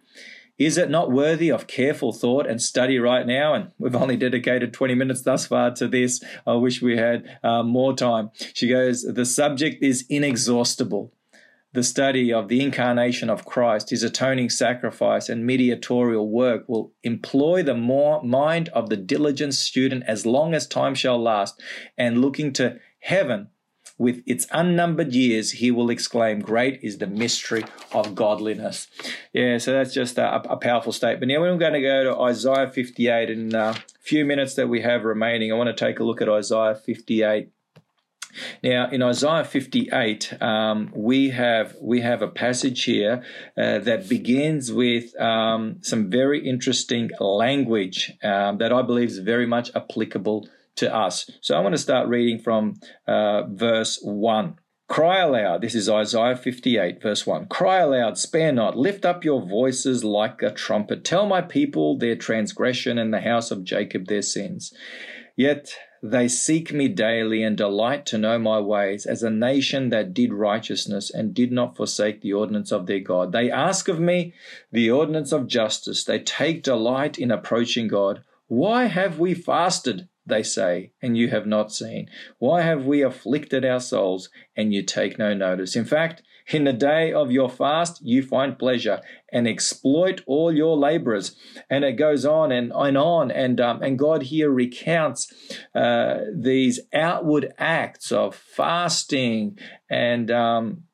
Is 0.58 0.76
it 0.76 0.90
not 0.90 1.10
worthy 1.10 1.50
of 1.50 1.66
careful 1.66 2.12
thought 2.12 2.46
and 2.46 2.60
study 2.60 2.98
right 2.98 3.26
now? 3.26 3.54
And 3.54 3.70
we've 3.78 3.94
only 3.94 4.16
dedicated 4.16 4.72
20 4.72 4.94
minutes 4.94 5.22
thus 5.22 5.46
far 5.46 5.72
to 5.72 5.88
this. 5.88 6.22
I 6.46 6.54
wish 6.54 6.82
we 6.82 6.96
had 6.96 7.38
uh, 7.42 7.62
more 7.62 7.94
time. 7.94 8.30
She 8.54 8.68
goes, 8.68 9.02
The 9.02 9.24
subject 9.24 9.82
is 9.82 10.04
inexhaustible 10.08 11.12
the 11.72 11.82
study 11.82 12.32
of 12.32 12.48
the 12.48 12.60
incarnation 12.60 13.30
of 13.30 13.44
Christ, 13.44 13.90
his 13.90 14.02
atoning 14.02 14.50
sacrifice, 14.50 15.28
and 15.28 15.46
mediatorial 15.46 16.28
work 16.28 16.68
will 16.68 16.92
employ 17.02 17.62
the 17.62 17.74
more 17.74 18.22
mind 18.22 18.68
of 18.70 18.88
the 18.88 18.96
diligent 18.96 19.54
student 19.54 20.04
as 20.06 20.26
long 20.26 20.54
as 20.54 20.66
time 20.66 20.94
shall 20.94 21.20
last, 21.20 21.62
and 21.96 22.20
looking 22.20 22.52
to 22.54 22.78
heaven 23.00 23.48
with 24.00 24.22
its 24.26 24.46
unnumbered 24.50 25.12
years, 25.12 25.50
he 25.50 25.70
will 25.70 25.90
exclaim, 25.90 26.40
Great 26.40 26.80
is 26.82 26.96
the 26.96 27.06
mystery 27.06 27.66
of 27.92 28.14
godliness. 28.14 28.88
Yeah, 29.34 29.58
so 29.58 29.74
that's 29.74 29.92
just 29.92 30.16
a, 30.16 30.36
a 30.50 30.56
powerful 30.56 30.92
statement. 30.92 31.30
Now, 31.30 31.40
we're 31.40 31.54
going 31.58 31.74
to 31.74 31.82
go 31.82 32.04
to 32.04 32.20
Isaiah 32.22 32.70
58 32.70 33.28
in 33.28 33.54
a 33.54 33.58
uh, 33.58 33.74
few 34.00 34.24
minutes 34.24 34.54
that 34.54 34.70
we 34.70 34.80
have 34.80 35.04
remaining. 35.04 35.52
I 35.52 35.54
want 35.54 35.68
to 35.68 35.84
take 35.84 36.00
a 36.00 36.04
look 36.04 36.22
at 36.22 36.30
Isaiah 36.30 36.74
58 36.74 37.50
now, 38.62 38.88
in 38.90 39.02
Isaiah 39.02 39.44
58, 39.44 40.42
um, 40.42 40.92
we 40.94 41.30
have 41.30 41.76
we 41.80 42.00
have 42.00 42.22
a 42.22 42.28
passage 42.28 42.84
here 42.84 43.22
uh, 43.56 43.78
that 43.80 44.08
begins 44.08 44.72
with 44.72 45.18
um, 45.20 45.78
some 45.82 46.10
very 46.10 46.46
interesting 46.46 47.10
language 47.18 48.12
um, 48.22 48.58
that 48.58 48.72
I 48.72 48.82
believe 48.82 49.08
is 49.08 49.18
very 49.18 49.46
much 49.46 49.70
applicable 49.74 50.48
to 50.76 50.94
us. 50.94 51.30
So 51.40 51.56
I 51.56 51.60
want 51.60 51.74
to 51.74 51.78
start 51.78 52.08
reading 52.08 52.38
from 52.38 52.80
uh, 53.06 53.42
verse 53.46 53.98
one. 54.02 54.56
Cry 54.88 55.20
aloud. 55.20 55.62
This 55.62 55.76
is 55.76 55.88
Isaiah 55.88 56.34
58, 56.34 57.00
verse 57.00 57.24
1. 57.24 57.46
Cry 57.46 57.78
aloud, 57.78 58.18
spare 58.18 58.50
not, 58.50 58.76
lift 58.76 59.04
up 59.04 59.24
your 59.24 59.40
voices 59.40 60.02
like 60.02 60.42
a 60.42 60.50
trumpet. 60.50 61.04
Tell 61.04 61.26
my 61.26 61.42
people 61.42 61.96
their 61.96 62.16
transgression 62.16 62.98
and 62.98 63.14
the 63.14 63.20
house 63.20 63.52
of 63.52 63.62
Jacob 63.62 64.08
their 64.08 64.20
sins. 64.20 64.74
Yet 65.36 65.76
they 66.02 66.28
seek 66.28 66.72
me 66.72 66.88
daily 66.88 67.42
and 67.42 67.56
delight 67.56 68.06
to 68.06 68.18
know 68.18 68.38
my 68.38 68.58
ways, 68.58 69.04
as 69.04 69.22
a 69.22 69.30
nation 69.30 69.90
that 69.90 70.14
did 70.14 70.32
righteousness 70.32 71.10
and 71.10 71.34
did 71.34 71.52
not 71.52 71.76
forsake 71.76 72.22
the 72.22 72.32
ordinance 72.32 72.72
of 72.72 72.86
their 72.86 73.00
God. 73.00 73.32
They 73.32 73.50
ask 73.50 73.88
of 73.88 74.00
me 74.00 74.32
the 74.72 74.90
ordinance 74.90 75.32
of 75.32 75.46
justice. 75.46 76.04
They 76.04 76.18
take 76.18 76.62
delight 76.62 77.18
in 77.18 77.30
approaching 77.30 77.88
God. 77.88 78.22
Why 78.46 78.84
have 78.84 79.18
we 79.18 79.34
fasted, 79.34 80.08
they 80.26 80.42
say, 80.42 80.92
and 81.02 81.16
you 81.18 81.28
have 81.28 81.46
not 81.46 81.72
seen? 81.72 82.08
Why 82.38 82.62
have 82.62 82.86
we 82.86 83.02
afflicted 83.02 83.64
our 83.64 83.80
souls, 83.80 84.30
and 84.56 84.72
you 84.72 84.82
take 84.82 85.18
no 85.18 85.34
notice? 85.34 85.76
In 85.76 85.84
fact, 85.84 86.22
in 86.48 86.64
the 86.64 86.72
day 86.72 87.12
of 87.12 87.30
your 87.30 87.48
fast, 87.48 88.00
you 88.02 88.22
find 88.22 88.58
pleasure 88.58 89.00
and 89.32 89.46
exploit 89.46 90.22
all 90.26 90.52
your 90.52 90.76
laborers. 90.76 91.36
And 91.68 91.84
it 91.84 91.92
goes 91.92 92.24
on 92.24 92.52
and, 92.52 92.72
and 92.74 92.98
on. 92.98 93.30
And, 93.30 93.60
um, 93.60 93.82
and 93.82 93.98
God 93.98 94.22
here 94.22 94.50
recounts 94.50 95.32
uh, 95.74 96.18
these 96.34 96.80
outward 96.92 97.52
acts 97.58 98.10
of 98.12 98.34
fasting 98.34 99.58
and, 99.88 100.30
um, 100.30 100.84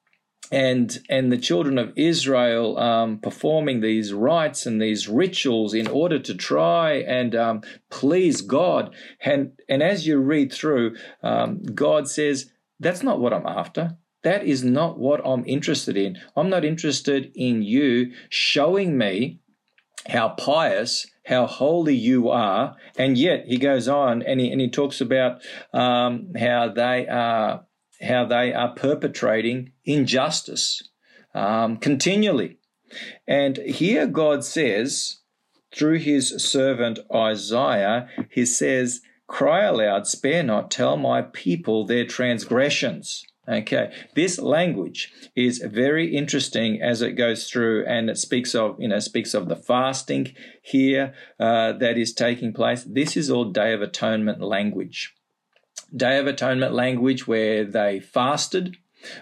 and 0.52 1.00
and 1.08 1.32
the 1.32 1.38
children 1.38 1.78
of 1.78 1.92
Israel 1.96 2.78
um, 2.78 3.18
performing 3.18 3.80
these 3.80 4.12
rites 4.12 4.66
and 4.66 4.80
these 4.80 5.08
rituals 5.08 5.74
in 5.74 5.88
order 5.88 6.18
to 6.18 6.34
try 6.34 6.92
and 6.92 7.34
um, 7.34 7.62
please 7.90 8.42
God. 8.42 8.94
And 9.20 9.52
and 9.68 9.82
as 9.82 10.06
you 10.06 10.18
read 10.18 10.52
through, 10.52 10.96
um, 11.22 11.62
God 11.62 12.08
says, 12.08 12.50
"That's 12.78 13.02
not 13.02 13.20
what 13.20 13.32
I'm 13.32 13.46
after. 13.46 13.96
That 14.26 14.44
is 14.44 14.64
not 14.64 14.98
what 14.98 15.20
I'm 15.24 15.44
interested 15.46 15.96
in. 15.96 16.18
I'm 16.36 16.50
not 16.50 16.64
interested 16.64 17.30
in 17.36 17.62
you 17.62 18.12
showing 18.28 18.98
me 18.98 19.38
how 20.08 20.30
pious, 20.30 21.06
how 21.26 21.46
holy 21.46 21.94
you 21.94 22.28
are. 22.30 22.74
And 22.98 23.16
yet 23.16 23.44
he 23.46 23.56
goes 23.56 23.86
on 23.86 24.24
and 24.24 24.40
he, 24.40 24.50
and 24.50 24.60
he 24.60 24.68
talks 24.68 25.00
about 25.00 25.42
um, 25.72 26.32
how 26.36 26.70
they 26.70 27.06
are 27.06 27.66
how 28.02 28.24
they 28.24 28.52
are 28.52 28.74
perpetrating 28.74 29.70
injustice 29.84 30.82
um, 31.32 31.76
continually. 31.76 32.58
And 33.28 33.58
here 33.58 34.08
God 34.08 34.44
says, 34.44 35.20
through 35.72 36.00
his 36.00 36.42
servant 36.44 36.98
Isaiah, 37.14 38.08
he 38.28 38.44
says, 38.44 39.02
Cry 39.28 39.62
aloud, 39.62 40.08
spare 40.08 40.42
not, 40.42 40.72
tell 40.72 40.96
my 40.96 41.22
people 41.22 41.86
their 41.86 42.04
transgressions. 42.04 43.24
Okay, 43.48 43.92
this 44.16 44.40
language 44.40 45.12
is 45.36 45.58
very 45.58 46.16
interesting 46.16 46.82
as 46.82 47.00
it 47.00 47.12
goes 47.12 47.48
through, 47.48 47.86
and 47.86 48.10
it 48.10 48.18
speaks 48.18 48.56
of 48.56 48.76
you 48.80 48.88
know 48.88 48.98
speaks 48.98 49.34
of 49.34 49.48
the 49.48 49.54
fasting 49.54 50.34
here 50.62 51.14
uh, 51.38 51.72
that 51.72 51.96
is 51.96 52.12
taking 52.12 52.52
place. 52.52 52.82
This 52.82 53.16
is 53.16 53.30
all 53.30 53.44
Day 53.44 53.72
of 53.72 53.82
Atonement 53.82 54.40
language. 54.40 55.14
Day 55.94 56.18
of 56.18 56.26
Atonement 56.26 56.74
language 56.74 57.28
where 57.28 57.64
they 57.64 58.00
fasted 58.00 58.76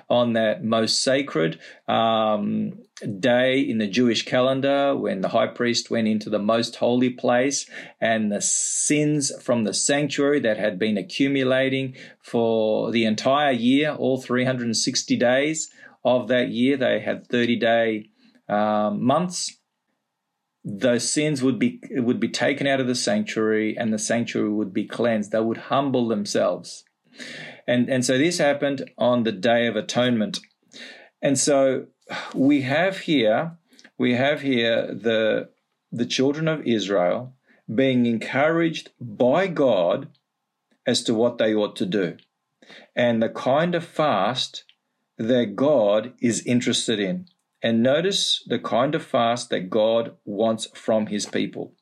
on 0.09 0.33
that 0.35 0.65
most 0.65 1.03
sacred 1.03 1.59
um, 1.89 2.79
day 3.19 3.61
in 3.61 3.79
the 3.79 3.87
Jewish 3.87 4.25
calendar 4.25 4.97
when 4.97 5.21
the 5.21 5.29
high 5.29 5.49
priest 5.49 5.91
went 5.91 6.09
into 6.09 6.31
the 6.31 6.39
most 6.39 6.77
holy 6.77 7.11
place 7.11 7.69
and 8.01 8.31
the 8.31 8.41
sins 8.41 9.33
from 9.43 9.65
the 9.65 9.75
sanctuary 9.75 10.41
that 10.41 10.59
had 10.59 10.79
been 10.79 10.97
accumulating 10.97 11.95
for 12.23 12.91
the 12.91 13.05
entire 13.05 13.53
year, 13.53 13.95
all 13.95 14.21
360 14.21 15.17
days 15.17 15.71
of 16.05 16.29
that 16.29 16.51
year, 16.51 16.77
they 16.77 17.01
had 17.01 17.27
30 17.29 17.57
day 17.57 18.11
um, 18.49 19.03
months. 19.03 19.59
Those 20.65 21.09
sins 21.09 21.43
would 21.43 21.59
be 21.59 21.81
would 21.91 22.21
be 22.21 22.29
taken 22.29 22.67
out 22.67 22.81
of 22.81 22.87
the 22.87 22.95
sanctuary, 22.95 23.77
and 23.77 23.93
the 23.93 23.99
sanctuary 23.99 24.51
would 24.51 24.73
be 24.73 24.87
cleansed. 24.87 25.31
They 25.31 25.41
would 25.41 25.59
humble 25.59 26.09
themselves, 26.09 26.85
and 27.67 27.89
and 27.89 28.05
so 28.05 28.19
this 28.19 28.39
happened 28.39 28.91
on 28.99 29.23
the 29.23 29.33
Day 29.33 29.67
of 29.67 29.77
Atonement, 29.77 30.41
and 31.23 31.39
so 31.39 31.87
we 32.35 32.63
have 32.63 32.99
here 33.01 33.59
we 33.99 34.15
have 34.15 34.43
here 34.43 34.95
the 34.95 35.49
the 35.91 36.07
children 36.07 36.49
of 36.49 36.67
Israel 36.67 37.35
being 37.73 38.07
encouraged 38.07 38.91
by 39.01 39.47
God 39.47 40.09
as 40.87 41.03
to 41.05 41.15
what 41.15 41.39
they 41.39 41.55
ought 41.55 41.77
to 41.77 41.87
do 41.87 42.17
and 42.95 43.23
the 43.23 43.29
kind 43.29 43.75
of 43.75 43.85
fast 43.85 44.65
that 45.19 45.57
God 45.57 46.13
is 46.21 46.45
interested 46.47 46.99
in. 46.99 47.27
And 47.63 47.83
notice 47.83 48.43
the 48.47 48.59
kind 48.59 48.95
of 48.95 49.05
fast 49.05 49.51
that 49.51 49.71
God 49.71 50.17
wants 50.25 50.69
from 50.75 51.07
his 51.07 51.25
people. 51.25 51.75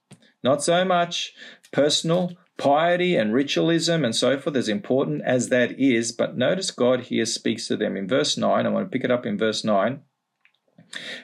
Not 0.45 0.63
so 0.63 0.85
much 0.85 1.33
personal 1.73 2.33
piety 2.57 3.17
and 3.17 3.33
ritualism 3.33 4.05
and 4.05 4.15
so 4.15 4.39
forth, 4.39 4.57
as 4.57 4.69
important 4.69 5.23
as 5.25 5.49
that 5.49 5.79
is, 5.79 6.13
but 6.13 6.37
notice 6.37 6.71
God 6.71 7.05
here 7.05 7.27
speaks 7.27 7.67
to 7.69 7.77
them 7.77 7.97
in 7.97 8.07
verse 8.07 8.37
9. 8.37 8.67
I 8.67 8.69
want 8.69 8.87
to 8.87 8.91
pick 8.91 9.05
it 9.05 9.11
up 9.11 9.27
in 9.27 9.39
verse 9.39 9.65
9. 9.65 10.01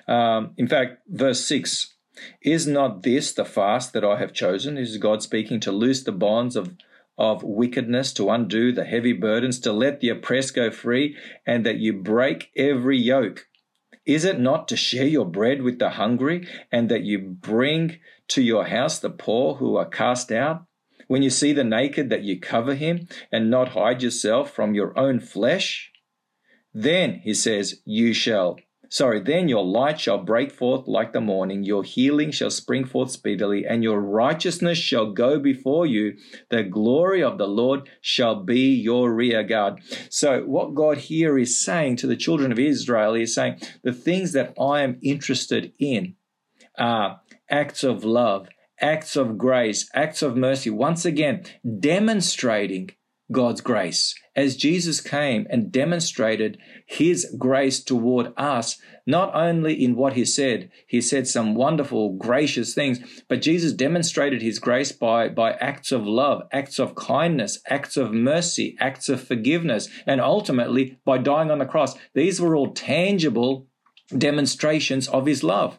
Um, 0.06 0.52
in 0.56 0.66
fact, 0.66 1.02
verse 1.08 1.44
6 1.44 1.94
Is 2.42 2.66
not 2.66 3.02
this 3.02 3.32
the 3.32 3.44
fast 3.44 3.92
that 3.92 4.04
I 4.04 4.18
have 4.18 4.32
chosen? 4.32 4.74
This 4.74 4.90
is 4.90 4.98
God 4.98 5.22
speaking 5.22 5.60
to 5.60 5.72
loose 5.72 6.02
the 6.02 6.12
bonds 6.12 6.56
of, 6.56 6.74
of 7.16 7.42
wickedness, 7.42 8.12
to 8.14 8.30
undo 8.30 8.72
the 8.72 8.84
heavy 8.84 9.12
burdens, 9.12 9.60
to 9.60 9.72
let 9.72 10.00
the 10.00 10.08
oppressed 10.08 10.54
go 10.54 10.70
free, 10.70 11.16
and 11.46 11.64
that 11.66 11.78
you 11.78 11.92
break 11.92 12.50
every 12.56 12.98
yoke. 12.98 13.46
Is 14.06 14.24
it 14.24 14.40
not 14.40 14.68
to 14.68 14.76
share 14.76 15.06
your 15.06 15.26
bread 15.26 15.60
with 15.60 15.78
the 15.78 15.90
hungry, 15.90 16.48
and 16.72 16.88
that 16.88 17.02
you 17.02 17.18
bring 17.18 17.98
to 18.28 18.42
your 18.42 18.64
house 18.64 18.98
the 18.98 19.10
poor 19.10 19.56
who 19.56 19.76
are 19.76 19.84
cast 19.84 20.32
out? 20.32 20.64
When 21.08 21.22
you 21.22 21.30
see 21.30 21.52
the 21.52 21.64
naked, 21.64 22.08
that 22.10 22.22
you 22.22 22.38
cover 22.38 22.74
him, 22.74 23.08
and 23.32 23.50
not 23.50 23.70
hide 23.70 24.02
yourself 24.02 24.52
from 24.52 24.74
your 24.74 24.96
own 24.98 25.18
flesh? 25.18 25.90
Then, 26.72 27.20
he 27.24 27.34
says, 27.34 27.80
you 27.84 28.12
shall 28.12 28.58
Sorry, 28.90 29.20
then 29.20 29.48
your 29.48 29.64
light 29.66 30.00
shall 30.00 30.16
break 30.16 30.50
forth 30.50 30.88
like 30.88 31.12
the 31.12 31.20
morning, 31.20 31.62
your 31.62 31.84
healing 31.84 32.30
shall 32.30 32.50
spring 32.50 32.86
forth 32.86 33.10
speedily, 33.10 33.66
and 33.66 33.82
your 33.82 34.00
righteousness 34.00 34.78
shall 34.78 35.12
go 35.12 35.38
before 35.38 35.84
you. 35.84 36.16
The 36.48 36.62
glory 36.62 37.22
of 37.22 37.36
the 37.36 37.46
Lord 37.46 37.90
shall 38.00 38.42
be 38.42 38.74
your 38.74 39.12
rear 39.12 39.42
guard. 39.42 39.82
So, 40.08 40.42
what 40.44 40.74
God 40.74 40.98
here 40.98 41.38
is 41.38 41.60
saying 41.60 41.96
to 41.96 42.06
the 42.06 42.16
children 42.16 42.50
of 42.50 42.58
Israel 42.58 43.14
is 43.14 43.34
saying, 43.34 43.60
the 43.82 43.92
things 43.92 44.32
that 44.32 44.54
I 44.58 44.80
am 44.80 44.98
interested 45.02 45.72
in 45.78 46.14
are 46.78 47.20
acts 47.50 47.84
of 47.84 48.04
love, 48.04 48.48
acts 48.80 49.16
of 49.16 49.38
grace, 49.38 49.88
acts 49.94 50.22
of 50.22 50.36
mercy. 50.36 50.70
Once 50.70 51.04
again, 51.04 51.44
demonstrating 51.80 52.90
God's 53.30 53.60
grace 53.60 54.14
as 54.34 54.56
Jesus 54.56 55.00
came 55.00 55.46
and 55.50 55.70
demonstrated 55.70 56.58
his 56.86 57.34
grace 57.36 57.82
toward 57.82 58.32
us, 58.36 58.80
not 59.06 59.34
only 59.34 59.74
in 59.84 59.96
what 59.96 60.14
he 60.14 60.24
said, 60.24 60.70
he 60.86 61.00
said 61.00 61.26
some 61.26 61.54
wonderful, 61.54 62.14
gracious 62.14 62.74
things, 62.74 63.00
but 63.28 63.42
Jesus 63.42 63.72
demonstrated 63.72 64.40
his 64.40 64.58
grace 64.58 64.92
by, 64.92 65.28
by 65.28 65.52
acts 65.54 65.92
of 65.92 66.06
love, 66.06 66.42
acts 66.52 66.78
of 66.78 66.94
kindness, 66.94 67.58
acts 67.68 67.96
of 67.96 68.12
mercy, 68.12 68.76
acts 68.80 69.08
of 69.08 69.22
forgiveness, 69.22 69.88
and 70.06 70.20
ultimately 70.20 70.98
by 71.04 71.18
dying 71.18 71.50
on 71.50 71.58
the 71.58 71.66
cross. 71.66 71.94
These 72.14 72.40
were 72.40 72.56
all 72.56 72.72
tangible 72.72 73.67
demonstrations 74.16 75.08
of 75.08 75.26
his 75.26 75.42
love. 75.42 75.78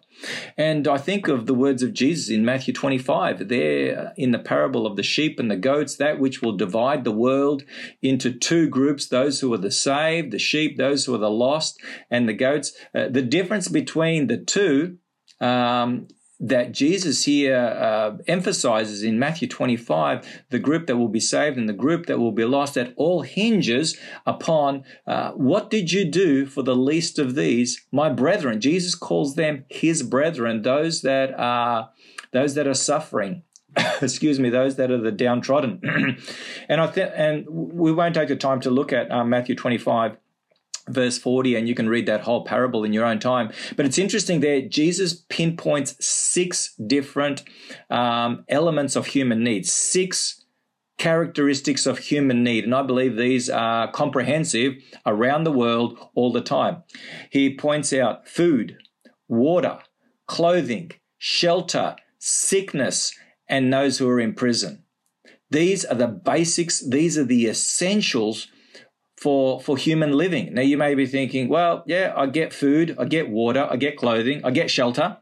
And 0.57 0.87
I 0.87 0.97
think 0.97 1.27
of 1.27 1.45
the 1.45 1.53
words 1.53 1.81
of 1.81 1.93
Jesus 1.93 2.29
in 2.29 2.45
Matthew 2.45 2.73
25, 2.73 3.47
there 3.47 4.13
in 4.17 4.31
the 4.31 4.39
parable 4.39 4.85
of 4.85 4.95
the 4.95 5.03
sheep 5.03 5.39
and 5.39 5.49
the 5.49 5.55
goats, 5.55 5.95
that 5.95 6.19
which 6.19 6.41
will 6.41 6.55
divide 6.55 7.03
the 7.03 7.11
world 7.11 7.63
into 8.01 8.31
two 8.31 8.67
groups 8.67 9.07
those 9.07 9.39
who 9.39 9.53
are 9.53 9.57
the 9.57 9.71
saved, 9.71 10.31
the 10.31 10.39
sheep, 10.39 10.77
those 10.77 11.05
who 11.05 11.15
are 11.15 11.19
the 11.19 11.29
lost, 11.29 11.79
and 12.11 12.27
the 12.27 12.33
goats. 12.33 12.73
Uh, 12.93 13.07
the 13.07 13.21
difference 13.21 13.67
between 13.67 14.27
the 14.27 14.37
two 14.37 14.97
um, 15.39 16.07
that 16.39 16.71
Jesus 16.71 17.25
here 17.25 17.58
uh, 17.58 18.17
emphasizes 18.28 19.04
in 19.04 19.19
Matthew 19.19 19.47
25, 19.47 20.43
the 20.49 20.60
group 20.60 20.88
that 20.88 20.97
will 20.97 21.10
be 21.10 21.19
saved 21.19 21.58
and 21.58 21.67
the 21.67 21.73
group 21.73 22.06
that 22.06 22.19
will 22.19 22.32
be 22.32 22.45
lost, 22.45 22.75
that 22.75 22.93
all 22.95 23.23
hinges 23.23 23.97
upon 24.25 24.84
uh, 25.06 25.32
what 25.32 25.69
did 25.69 25.91
you 25.91 26.06
do 26.06 26.45
for 26.45 26.63
the 26.63 26.75
least 26.75 27.19
of 27.19 27.36
these, 27.36 27.86
my 27.91 28.10
brethren? 28.10 28.62
Jesus 28.62 28.95
calls 28.95 29.36
them 29.36 29.65
his 29.69 30.02
brethren, 30.02 30.62
those 30.62 31.02
that 31.02 31.38
are 31.38 31.89
those 32.32 32.54
that 32.56 32.67
are 32.67 32.73
suffering. 32.73 33.43
excuse 34.02 34.39
me, 34.39 34.49
those 34.49 34.78
that 34.78 34.91
are 34.91 34.97
the 34.97 35.12
downtrodden, 35.12 35.80
and 36.69 36.82
I 36.82 36.88
think, 36.88 37.12
and 37.15 37.45
we 37.49 37.91
won't 37.91 38.15
take 38.15 38.30
the 38.30 38.36
time 38.36 38.60
to 38.62 38.71
look 38.71 38.91
at 38.91 39.12
um, 39.12 39.30
Matthew 39.30 39.56
25 39.56 40.17
verse 40.89 41.17
40, 41.17 41.56
and 41.56 41.67
you 41.67 41.75
can 41.75 41.89
read 41.89 42.06
that 42.06 42.21
whole 42.21 42.43
parable 42.43 42.84
in 42.84 42.93
your 42.93 43.06
own 43.06 43.19
time. 43.19 43.52
But 43.75 43.86
it's 43.86 43.97
interesting 43.97 44.39
there, 44.39 44.62
Jesus 44.62 45.13
pinpoints 45.13 45.95
six 46.06 46.73
different 46.75 47.43
um, 47.89 48.45
elements 48.47 48.95
of 48.95 49.08
human 49.08 49.43
needs, 49.43 49.71
six 49.71 50.43
characteristics 50.97 51.86
of 51.86 51.97
human 51.97 52.43
need. 52.43 52.65
And 52.65 52.75
I 52.75 52.84
believe 52.84 53.15
these 53.15 53.49
are 53.49 53.91
comprehensive 53.91 54.75
around 55.06 55.45
the 55.45 55.52
world 55.52 55.97
all 56.13 56.32
the 56.32 56.41
time. 56.41 56.84
He 57.32 57.56
points 57.56 57.91
out 57.93 58.28
food, 58.28 58.78
water, 59.28 59.80
clothing, 60.28 60.91
shelter, 61.17 61.95
sickness, 62.19 63.17
and 63.47 63.73
those 63.73 63.97
who 63.97 64.08
are 64.08 64.19
in 64.19 64.34
prison. 64.34 64.84
These 65.49 65.86
are 65.86 65.95
the 65.95 66.08
basics, 66.08 66.80
these 66.80 67.17
are 67.17 67.23
the 67.23 67.47
essentials 67.47 68.47
for 69.19 69.60
for 69.60 69.77
human 69.77 70.13
living. 70.13 70.53
Now 70.53 70.62
you 70.62 70.77
may 70.77 70.95
be 70.95 71.05
thinking, 71.05 71.49
well, 71.49 71.84
yeah, 71.86 72.13
I 72.15 72.27
get 72.27 72.53
food, 72.53 72.95
I 72.97 73.05
get 73.05 73.29
water, 73.29 73.67
I 73.69 73.75
get 73.75 73.97
clothing, 73.97 74.41
I 74.43 74.51
get 74.51 74.71
shelter. 74.71 75.17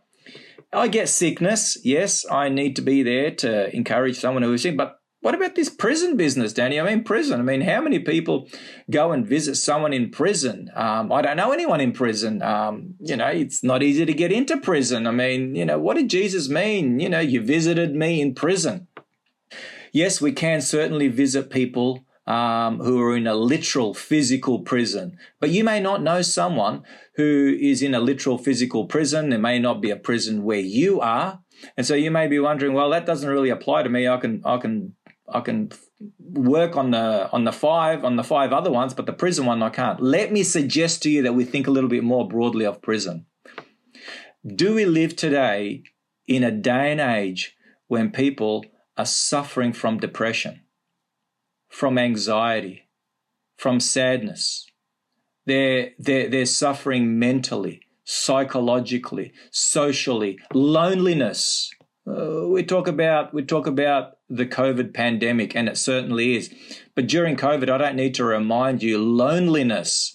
I 0.74 0.90
get 0.90 1.08
sickness. 1.08 1.78
Yes, 1.84 2.26
I 2.30 2.50
need 2.50 2.76
to 2.76 2.82
be 2.82 3.02
there 3.02 3.32
to 3.32 3.74
encourage 3.74 4.18
someone 4.18 4.44
who 4.44 4.54
is 4.54 4.64
sick, 4.64 4.76
but 4.76 5.00
what 5.22 5.34
about 5.34 5.56
this 5.56 5.70
prison 5.70 6.16
business, 6.16 6.54
Danny? 6.54 6.80
I 6.80 6.84
mean, 6.84 7.04
prison. 7.04 7.40
I 7.40 7.44
mean, 7.44 7.62
how 7.62 7.82
many 7.82 8.00
people 8.00 8.48
go 8.90 9.12
and 9.12 9.26
visit 9.26 9.56
someone 9.56 9.92
in 9.92 10.12
prison? 10.12 10.70
Um, 10.76 11.12
I 11.12 11.22
don't 11.22 11.38
know 11.38 11.52
anyone 11.52 11.82
in 11.82 11.92
prison. 11.92 12.42
Um, 12.42 12.96
you 13.00 13.16
know, 13.16 13.28
it's 13.28 13.64
not 13.64 13.82
easy 13.82 14.06
to 14.06 14.14
get 14.14 14.32
into 14.32 14.58
prison. 14.58 15.08
I 15.08 15.12
mean, 15.12 15.56
you 15.56 15.66
know, 15.66 15.80
what 15.80 15.98
did 15.98 16.10
Jesus 16.10 16.50
mean? 16.50 17.00
You 17.00 17.10
know, 17.10 17.20
you 17.20 17.42
visited 17.42 17.96
me 17.96 18.22
in 18.22 18.36
prison. 18.36 18.88
Yes, 19.92 20.22
we 20.22 20.34
can 20.34 20.62
certainly 20.62 21.08
visit 21.08 21.50
people 21.50 22.06
um, 22.28 22.80
who 22.80 23.02
are 23.02 23.16
in 23.16 23.26
a 23.26 23.36
literal 23.36 23.94
physical 23.94 24.60
prison. 24.60 25.18
But 25.40 25.50
you 25.50 25.64
may 25.64 25.80
not 25.80 26.04
know 26.04 26.22
someone 26.22 26.84
who 27.16 27.58
is 27.60 27.82
in 27.82 27.96
a 27.96 28.00
literal 28.00 28.38
physical 28.38 28.86
prison. 28.86 29.30
There 29.30 29.40
may 29.40 29.60
not 29.60 29.82
be 29.82 29.90
a 29.90 29.96
prison 29.96 30.44
where 30.44 30.60
you 30.60 31.00
are. 31.00 31.42
And 31.76 31.86
so 31.88 31.96
you 31.96 32.12
may 32.12 32.28
be 32.28 32.38
wondering, 32.38 32.74
well, 32.74 32.90
that 32.92 33.06
doesn't 33.06 33.30
really 33.30 33.50
apply 33.50 33.84
to 33.84 33.90
me. 33.90 34.08
I 34.08 34.18
can, 34.18 34.42
I 34.46 34.58
can, 34.58 34.94
I 35.30 35.40
can 35.40 35.72
work 36.20 36.78
on 36.78 36.92
the 36.92 37.30
on 37.32 37.44
the 37.44 37.52
five 37.52 38.06
on 38.06 38.16
the 38.18 38.24
five 38.24 38.54
other 38.54 38.72
ones, 38.72 38.94
but 38.94 39.06
the 39.06 39.14
prison 39.14 39.46
one 39.46 39.64
I 39.64 39.70
can't. 39.70 40.02
Let 40.02 40.32
me 40.32 40.44
suggest 40.44 41.02
to 41.04 41.10
you 41.10 41.24
that 41.24 41.34
we 41.34 41.44
think 41.44 41.68
a 41.68 41.72
little 41.72 41.90
bit 41.90 42.04
more 42.04 42.28
broadly 42.28 42.66
of 42.66 42.82
prison. 42.82 43.26
Do 44.46 44.76
we 44.76 44.86
live 44.86 45.16
today 45.16 45.84
in 46.28 46.44
a 46.44 46.52
day 46.52 46.92
and 46.92 47.02
age 47.02 47.58
when 47.88 48.12
people 48.12 48.66
are 48.96 49.06
suffering 49.06 49.74
from 49.74 49.98
depression? 49.98 50.62
From 51.78 52.00
anxiety, 52.00 52.88
from 53.56 53.80
sadness. 53.80 54.66
They're, 55.46 55.92
they're, 56.00 56.28
they're 56.28 56.48
suffering 56.48 57.20
mentally, 57.20 57.82
psychologically, 58.04 59.32
socially, 59.52 60.40
loneliness. 60.56 61.70
Uh, 62.08 62.48
we 62.48 62.64
talk 62.64 62.88
about 62.88 63.32
we 63.32 63.44
talk 63.44 63.68
about 63.68 64.18
the 64.28 64.48
COVID 64.48 64.92
pandemic, 64.96 65.56
and 65.56 65.70
it 65.70 65.78
certainly 65.78 66.36
is. 66.36 66.52
But 66.96 67.06
during 67.06 67.38
COVID, 67.38 67.70
I 67.70 67.78
don't 67.78 67.96
need 67.96 68.16
to 68.16 68.26
remind 68.26 68.82
you, 68.82 68.98
loneliness 68.98 70.14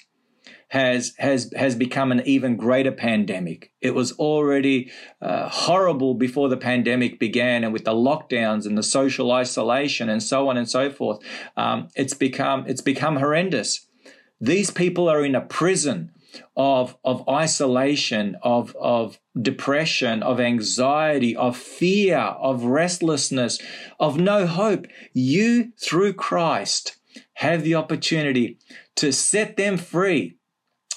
has 0.72 1.12
has 1.18 1.52
has 1.54 1.76
become 1.76 2.10
an 2.12 2.22
even 2.24 2.56
greater 2.56 2.90
pandemic. 2.90 3.70
It 3.82 3.94
was 3.94 4.12
already 4.12 4.90
uh, 5.20 5.50
horrible 5.50 6.14
before 6.14 6.48
the 6.48 6.56
pandemic 6.56 7.20
began, 7.20 7.62
and 7.62 7.74
with 7.74 7.84
the 7.84 7.92
lockdowns 7.92 8.64
and 8.64 8.78
the 8.78 8.82
social 8.82 9.32
isolation 9.32 10.08
and 10.08 10.22
so 10.22 10.48
on 10.48 10.56
and 10.56 10.66
so 10.66 10.88
forth, 10.88 11.18
um, 11.58 11.88
it's 11.94 12.14
become 12.14 12.64
it's 12.66 12.80
become 12.80 13.16
horrendous. 13.16 13.86
These 14.40 14.70
people 14.70 15.10
are 15.10 15.22
in 15.22 15.34
a 15.34 15.42
prison 15.42 16.10
of 16.56 16.96
of 17.04 17.28
isolation, 17.28 18.38
of 18.42 18.74
of 18.76 19.20
depression, 19.38 20.22
of 20.22 20.40
anxiety, 20.40 21.36
of 21.36 21.54
fear, 21.54 22.16
of 22.16 22.64
restlessness, 22.64 23.60
of 24.00 24.16
no 24.16 24.46
hope. 24.46 24.86
You 25.12 25.72
through 25.78 26.14
Christ 26.14 26.96
have 27.34 27.62
the 27.62 27.74
opportunity 27.74 28.56
to 28.96 29.12
set 29.12 29.58
them 29.58 29.76
free 29.76 30.38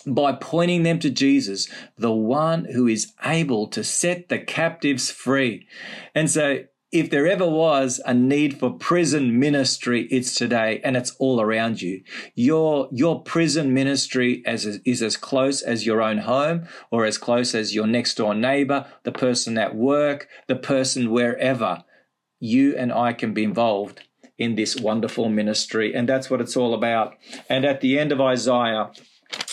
by 0.05 0.33
pointing 0.33 0.83
them 0.83 0.99
to 0.99 1.09
Jesus, 1.09 1.69
the 1.97 2.11
one 2.11 2.65
who 2.65 2.87
is 2.87 3.13
able 3.23 3.67
to 3.67 3.83
set 3.83 4.29
the 4.29 4.39
captives 4.39 5.11
free. 5.11 5.67
And 6.13 6.29
so, 6.29 6.65
if 6.91 7.09
there 7.09 7.27
ever 7.27 7.45
was 7.45 7.99
a 8.05 8.13
need 8.13 8.57
for 8.57 8.71
prison 8.71 9.37
ministry, 9.37 10.07
it's 10.09 10.33
today, 10.33 10.79
and 10.81 10.95
it's 10.95 11.13
all 11.19 11.41
around 11.41 11.81
you. 11.81 12.03
Your 12.35 12.87
your 12.91 13.21
prison 13.21 13.73
ministry 13.73 14.41
as 14.45 14.65
is 14.65 15.01
as 15.01 15.17
close 15.17 15.61
as 15.61 15.85
your 15.85 16.01
own 16.01 16.19
home, 16.19 16.67
or 16.91 17.05
as 17.05 17.17
close 17.17 17.53
as 17.53 17.75
your 17.75 17.87
next 17.87 18.15
door 18.15 18.33
neighbor, 18.33 18.85
the 19.03 19.11
person 19.11 19.57
at 19.57 19.75
work, 19.75 20.29
the 20.47 20.55
person 20.55 21.11
wherever. 21.11 21.83
You 22.39 22.77
and 22.77 22.93
I 22.93 23.11
can 23.13 23.33
be 23.33 23.43
involved 23.43 24.01
in 24.37 24.55
this 24.55 24.75
wonderful 24.75 25.27
ministry, 25.27 25.93
and 25.93 26.07
that's 26.07 26.29
what 26.29 26.41
it's 26.41 26.55
all 26.55 26.73
about. 26.73 27.15
And 27.49 27.65
at 27.65 27.81
the 27.81 27.97
end 27.97 28.11
of 28.11 28.21
Isaiah, 28.21 28.91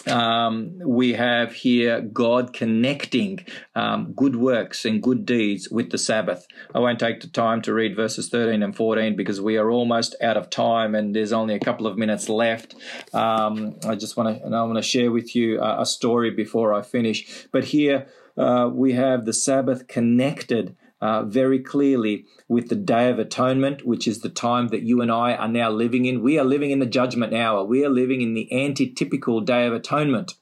um, 0.06 0.78
we 0.84 1.12
have 1.12 1.52
here 1.52 2.00
God 2.00 2.52
connecting 2.52 3.44
um, 3.74 4.12
good 4.14 4.36
works 4.36 4.84
and 4.84 5.02
good 5.02 5.24
deeds 5.24 5.68
with 5.70 5.90
the 5.90 5.98
Sabbath. 5.98 6.46
I 6.74 6.80
won't 6.80 6.98
take 6.98 7.20
the 7.20 7.28
time 7.28 7.62
to 7.62 7.74
read 7.74 7.94
verses 7.94 8.28
13 8.28 8.62
and 8.62 8.74
14 8.74 9.16
because 9.16 9.40
we 9.40 9.56
are 9.56 9.70
almost 9.70 10.16
out 10.22 10.36
of 10.36 10.50
time 10.50 10.94
and 10.94 11.14
there's 11.14 11.32
only 11.32 11.54
a 11.54 11.60
couple 11.60 11.86
of 11.86 11.96
minutes 11.96 12.28
left. 12.28 12.74
Um, 13.12 13.76
I 13.86 13.94
just 13.94 14.16
want 14.16 14.36
to, 14.36 14.44
and 14.44 14.56
I 14.56 14.62
want 14.64 14.76
to 14.76 14.82
share 14.82 15.12
with 15.12 15.36
you 15.36 15.60
a, 15.60 15.82
a, 15.82 15.86
story 15.86 16.30
before 16.30 16.72
I 16.72 16.82
finish. 16.82 17.46
But 17.52 17.64
here 17.64 18.06
uh, 18.36 18.70
we 18.72 18.92
have 18.94 19.24
the 19.24 19.32
Sabbath 19.32 19.86
connected 19.86 20.76
uh, 21.02 21.24
very 21.24 21.58
clearly 21.58 22.24
with 22.46 22.68
the 22.68 22.76
Day 22.76 23.10
of 23.10 23.18
Atonement, 23.18 23.84
which 23.84 24.06
is 24.06 24.20
the 24.20 24.28
time 24.28 24.68
that 24.68 24.84
you 24.84 25.02
and 25.02 25.10
I 25.10 25.34
are 25.34 25.48
now 25.48 25.68
living 25.68 26.04
in. 26.04 26.22
We 26.22 26.38
are 26.38 26.44
living 26.44 26.70
in 26.70 26.78
the 26.78 26.86
judgment 26.86 27.34
hour. 27.34 27.64
We 27.64 27.84
are 27.84 27.90
living 27.90 28.22
in 28.22 28.34
the 28.34 28.48
antitypical 28.52 29.44
Day 29.44 29.66
of 29.66 29.72
Atonement. 29.74 30.34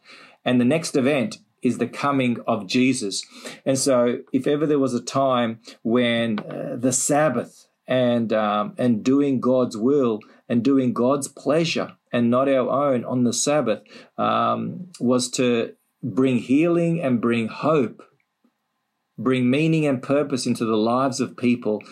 And 0.44 0.60
the 0.60 0.66
next 0.66 0.96
event 0.96 1.38
is 1.62 1.78
the 1.78 1.88
coming 1.88 2.36
of 2.46 2.66
Jesus. 2.66 3.24
And 3.64 3.78
so, 3.78 4.18
if 4.34 4.46
ever 4.46 4.66
there 4.66 4.78
was 4.78 4.92
a 4.92 5.00
time 5.00 5.60
when 5.82 6.38
uh, 6.40 6.76
the 6.78 6.92
Sabbath 6.92 7.66
and 7.88 8.30
um, 8.32 8.74
and 8.76 9.02
doing 9.02 9.40
God's 9.40 9.78
will 9.78 10.20
and 10.46 10.62
doing 10.62 10.92
God's 10.92 11.28
pleasure 11.28 11.96
and 12.12 12.30
not 12.30 12.48
our 12.50 12.68
own 12.68 13.04
on 13.04 13.24
the 13.24 13.32
Sabbath 13.32 13.82
um, 14.18 14.88
was 15.00 15.30
to 15.30 15.74
bring 16.02 16.36
healing 16.38 17.00
and 17.00 17.20
bring 17.20 17.48
hope 17.48 18.02
bring 19.22 19.50
meaning 19.50 19.86
and 19.86 20.02
purpose 20.02 20.46
into 20.46 20.64
the 20.64 20.76
lives 20.76 21.20
of 21.20 21.36
people 21.36 21.82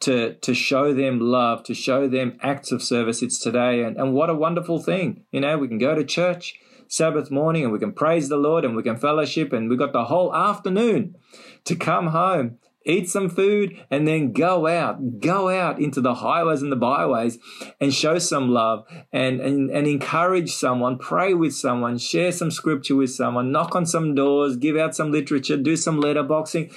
to 0.00 0.34
to 0.34 0.54
show 0.54 0.94
them 0.94 1.20
love, 1.20 1.62
to 1.64 1.74
show 1.74 2.08
them 2.08 2.38
acts 2.40 2.72
of 2.72 2.82
service. 2.82 3.22
It's 3.22 3.38
today, 3.38 3.82
and, 3.82 3.96
and 3.96 4.14
what 4.14 4.30
a 4.30 4.34
wonderful 4.34 4.80
thing. 4.80 5.24
You 5.30 5.40
know, 5.40 5.58
we 5.58 5.68
can 5.68 5.78
go 5.78 5.94
to 5.94 6.04
church 6.04 6.54
Sabbath 6.88 7.30
morning 7.30 7.64
and 7.64 7.72
we 7.72 7.78
can 7.78 7.92
praise 7.92 8.28
the 8.28 8.36
Lord 8.36 8.64
and 8.64 8.74
we 8.74 8.82
can 8.82 8.96
fellowship, 8.96 9.52
and 9.52 9.68
we 9.68 9.76
got 9.76 9.92
the 9.92 10.06
whole 10.06 10.34
afternoon 10.34 11.16
to 11.64 11.76
come 11.76 12.08
home 12.08 12.58
eat 12.84 13.08
some 13.08 13.28
food, 13.28 13.84
and 13.90 14.06
then 14.08 14.32
go 14.32 14.66
out, 14.66 15.20
go 15.20 15.48
out 15.48 15.80
into 15.80 16.00
the 16.00 16.14
highways 16.14 16.62
and 16.62 16.72
the 16.72 16.76
byways 16.76 17.38
and 17.80 17.92
show 17.92 18.18
some 18.18 18.50
love 18.50 18.86
and, 19.12 19.40
and, 19.40 19.70
and 19.70 19.86
encourage 19.86 20.52
someone, 20.52 20.98
pray 20.98 21.34
with 21.34 21.54
someone, 21.54 21.98
share 21.98 22.32
some 22.32 22.50
scripture 22.50 22.96
with 22.96 23.10
someone, 23.10 23.52
knock 23.52 23.74
on 23.74 23.84
some 23.84 24.14
doors, 24.14 24.56
give 24.56 24.76
out 24.76 24.94
some 24.94 25.12
literature, 25.12 25.56
do 25.56 25.76
some 25.76 26.00
letterboxing, 26.00 26.72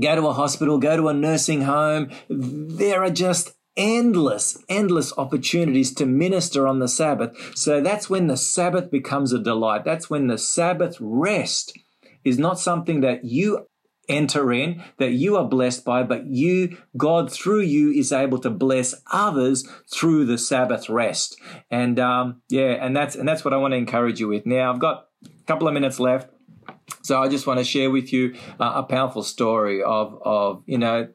go 0.00 0.14
to 0.14 0.26
a 0.26 0.32
hospital, 0.32 0.78
go 0.78 0.96
to 0.96 1.08
a 1.08 1.14
nursing 1.14 1.62
home. 1.62 2.10
There 2.28 3.02
are 3.02 3.10
just 3.10 3.52
endless, 3.76 4.56
endless 4.68 5.12
opportunities 5.18 5.92
to 5.94 6.06
minister 6.06 6.66
on 6.66 6.78
the 6.78 6.88
Sabbath. 6.88 7.36
So 7.54 7.80
that's 7.80 8.08
when 8.08 8.26
the 8.26 8.36
Sabbath 8.36 8.90
becomes 8.90 9.32
a 9.32 9.38
delight. 9.38 9.84
That's 9.84 10.08
when 10.08 10.28
the 10.28 10.38
Sabbath 10.38 10.96
rest 11.00 11.78
is 12.24 12.38
not 12.38 12.58
something 12.58 13.02
that 13.02 13.24
you 13.24 13.66
enter 14.08 14.52
in 14.52 14.82
that 14.98 15.12
you 15.12 15.36
are 15.36 15.44
blessed 15.44 15.84
by, 15.84 16.02
but 16.02 16.26
you, 16.26 16.76
God 16.96 17.32
through 17.32 17.62
you 17.62 17.90
is 17.90 18.12
able 18.12 18.38
to 18.40 18.50
bless 18.50 18.94
others 19.12 19.68
through 19.92 20.26
the 20.26 20.38
Sabbath 20.38 20.88
rest. 20.88 21.40
And, 21.70 21.98
um, 21.98 22.42
yeah, 22.48 22.72
and 22.84 22.96
that's, 22.96 23.16
and 23.16 23.28
that's 23.28 23.44
what 23.44 23.54
I 23.54 23.56
want 23.56 23.72
to 23.72 23.78
encourage 23.78 24.20
you 24.20 24.28
with. 24.28 24.46
Now 24.46 24.72
I've 24.72 24.80
got 24.80 25.08
a 25.24 25.46
couple 25.46 25.68
of 25.68 25.74
minutes 25.74 26.00
left. 26.00 26.30
So 27.02 27.22
I 27.22 27.28
just 27.28 27.46
want 27.46 27.58
to 27.58 27.64
share 27.64 27.90
with 27.90 28.12
you 28.12 28.34
uh, 28.58 28.72
a 28.76 28.82
powerful 28.82 29.22
story 29.22 29.82
of, 29.82 30.20
of 30.24 30.62
you 30.66 30.78
know 30.78 31.08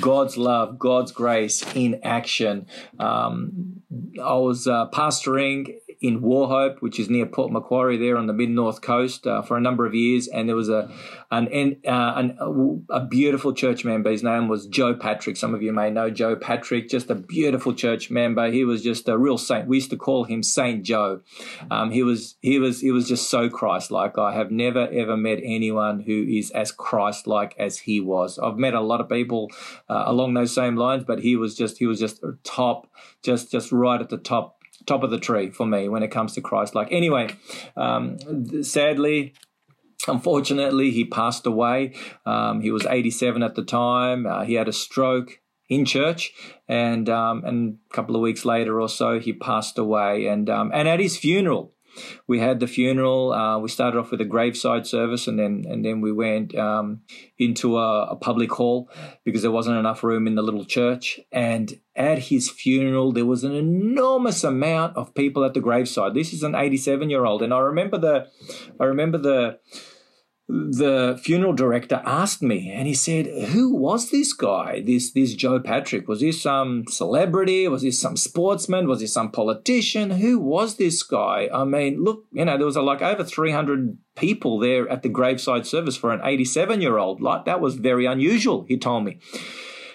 God's 0.00 0.36
love, 0.36 0.78
God's 0.78 1.12
grace 1.12 1.64
in 1.74 2.00
action. 2.02 2.66
Um, 2.98 3.82
I 4.22 4.34
was 4.34 4.66
uh, 4.66 4.88
pastoring 4.90 5.76
in 6.04 6.20
Wauchope, 6.20 6.82
which 6.82 7.00
is 7.00 7.08
near 7.08 7.24
Port 7.24 7.50
Macquarie, 7.50 7.96
there 7.96 8.18
on 8.18 8.26
the 8.26 8.34
mid 8.34 8.50
north 8.50 8.82
coast, 8.82 9.26
uh, 9.26 9.40
for 9.40 9.56
a 9.56 9.60
number 9.60 9.86
of 9.86 9.94
years. 9.94 10.28
And 10.28 10.46
there 10.46 10.54
was 10.54 10.68
a 10.68 10.90
an, 11.30 11.80
uh, 11.86 12.12
an, 12.16 12.84
a 12.90 13.00
beautiful 13.00 13.54
church 13.54 13.86
member. 13.86 14.10
His 14.10 14.22
name 14.22 14.46
was 14.46 14.66
Joe 14.66 14.94
Patrick. 14.94 15.38
Some 15.38 15.54
of 15.54 15.62
you 15.62 15.72
may 15.72 15.90
know 15.90 16.10
Joe 16.10 16.36
Patrick, 16.36 16.90
just 16.90 17.08
a 17.08 17.14
beautiful 17.14 17.72
church 17.72 18.10
member. 18.10 18.50
He 18.50 18.64
was 18.64 18.82
just 18.82 19.08
a 19.08 19.16
real 19.16 19.38
saint. 19.38 19.66
We 19.66 19.78
used 19.78 19.90
to 19.90 19.96
call 19.96 20.24
him 20.24 20.42
Saint 20.42 20.84
Joe. 20.84 21.22
Um, 21.70 21.90
he 21.90 22.02
was 22.02 22.36
he 22.42 22.58
was 22.58 22.82
he 22.82 22.90
was 22.90 23.08
just 23.08 23.30
so 23.30 23.48
Christ-like. 23.48 24.18
I 24.18 24.34
have 24.34 24.50
never 24.50 24.86
ever 24.92 25.16
met 25.16 25.38
anyone 25.42 26.00
who 26.00 26.22
is 26.28 26.50
as 26.50 26.70
Christ-like 26.70 27.54
as 27.58 27.78
he 27.78 27.98
was. 27.98 28.38
I've 28.38 28.58
met 28.58 28.74
a 28.74 28.82
lot 28.82 29.00
of 29.00 29.08
people 29.08 29.50
uh, 29.88 30.04
along 30.06 30.34
those 30.34 30.54
same 30.54 30.76
lines, 30.76 31.04
but 31.04 31.20
he 31.20 31.34
was 31.34 31.54
just 31.54 31.78
he 31.78 31.86
was 31.86 31.98
just 31.98 32.22
top, 32.42 32.88
just 33.22 33.50
just 33.50 33.72
right 33.72 34.00
at 34.02 34.10
the 34.10 34.18
top 34.18 34.53
top 34.86 35.02
of 35.02 35.10
the 35.10 35.18
tree 35.18 35.50
for 35.50 35.66
me 35.66 35.88
when 35.88 36.02
it 36.02 36.08
comes 36.08 36.32
to 36.34 36.40
Christ. 36.40 36.74
Like 36.74 36.88
anyway, 36.90 37.36
um, 37.76 38.62
sadly. 38.62 39.34
Unfortunately, 40.06 40.90
he 40.90 41.06
passed 41.06 41.46
away. 41.46 41.94
Um, 42.26 42.60
he 42.60 42.70
was 42.70 42.84
87 42.84 43.42
at 43.42 43.54
the 43.54 43.64
time. 43.64 44.26
Uh, 44.26 44.44
he 44.44 44.52
had 44.52 44.68
a 44.68 44.72
stroke 44.72 45.40
in 45.70 45.86
church, 45.86 46.32
and 46.68 47.08
um, 47.08 47.42
and 47.44 47.78
a 47.90 47.94
couple 47.94 48.14
of 48.14 48.20
weeks 48.20 48.44
later 48.44 48.80
or 48.80 48.88
so, 48.88 49.18
he 49.18 49.32
passed 49.32 49.78
away. 49.78 50.26
And 50.26 50.50
um, 50.50 50.70
and 50.74 50.88
at 50.88 51.00
his 51.00 51.16
funeral, 51.16 51.73
we 52.26 52.38
had 52.38 52.60
the 52.60 52.66
funeral. 52.66 53.32
Uh, 53.32 53.58
we 53.58 53.68
started 53.68 53.98
off 53.98 54.10
with 54.10 54.20
a 54.20 54.24
graveside 54.24 54.86
service, 54.86 55.26
and 55.26 55.38
then 55.38 55.64
and 55.68 55.84
then 55.84 56.00
we 56.00 56.12
went 56.12 56.54
um, 56.54 57.00
into 57.38 57.78
a, 57.78 58.04
a, 58.06 58.16
public 58.16 58.50
hall 58.52 58.90
because 59.24 59.42
there 59.42 59.50
wasn't 59.50 59.76
enough 59.76 60.02
room 60.02 60.26
in 60.26 60.34
the 60.34 60.42
little 60.42 60.64
church. 60.64 61.20
And 61.32 61.78
at 61.96 62.18
his 62.18 62.50
funeral, 62.50 63.12
there 63.12 63.26
was 63.26 63.44
an 63.44 63.54
enormous 63.54 64.44
amount 64.44 64.96
of 64.96 65.14
people 65.14 65.44
at 65.44 65.54
the 65.54 65.60
graveside. 65.60 66.14
This 66.14 66.32
is 66.32 66.42
an 66.42 66.54
87 66.54 67.10
year 67.10 67.24
old, 67.24 67.42
and 67.42 67.52
I 67.52 67.58
remember 67.58 67.98
the, 67.98 68.28
I 68.80 68.84
remember 68.84 69.18
the 69.18 69.58
the 70.46 71.18
funeral 71.22 71.54
director 71.54 72.02
asked 72.04 72.42
me 72.42 72.70
and 72.70 72.86
he 72.86 72.94
said 72.94 73.26
who 73.48 73.74
was 73.74 74.10
this 74.10 74.32
guy? 74.34 74.82
This 74.84 75.10
this 75.12 75.34
joe 75.34 75.58
patrick? 75.58 76.06
Was 76.06 76.20
he 76.20 76.32
some 76.32 76.84
celebrity? 76.88 77.66
Was 77.66 77.82
he 77.82 77.90
some 77.90 78.16
sportsman? 78.16 78.86
Was 78.86 79.00
he 79.00 79.06
some 79.06 79.30
politician? 79.30 80.10
Who 80.10 80.38
was 80.38 80.76
this 80.76 81.02
guy? 81.02 81.48
I 81.52 81.64
mean 81.64 82.04
look 82.04 82.24
you 82.32 82.44
know 82.44 82.58
there 82.58 82.66
was 82.66 82.76
like 82.76 83.00
over 83.00 83.24
300 83.24 83.96
people 84.16 84.58
there 84.58 84.88
at 84.88 85.02
the 85.02 85.08
graveside 85.08 85.66
service 85.66 85.96
for 85.96 86.12
an 86.12 86.20
87 86.22 86.80
year 86.80 86.98
old 86.98 87.22
like 87.22 87.46
that 87.46 87.60
was 87.60 87.76
very 87.76 88.04
unusual 88.04 88.64
he 88.68 88.76
told 88.76 89.04
me 89.04 89.18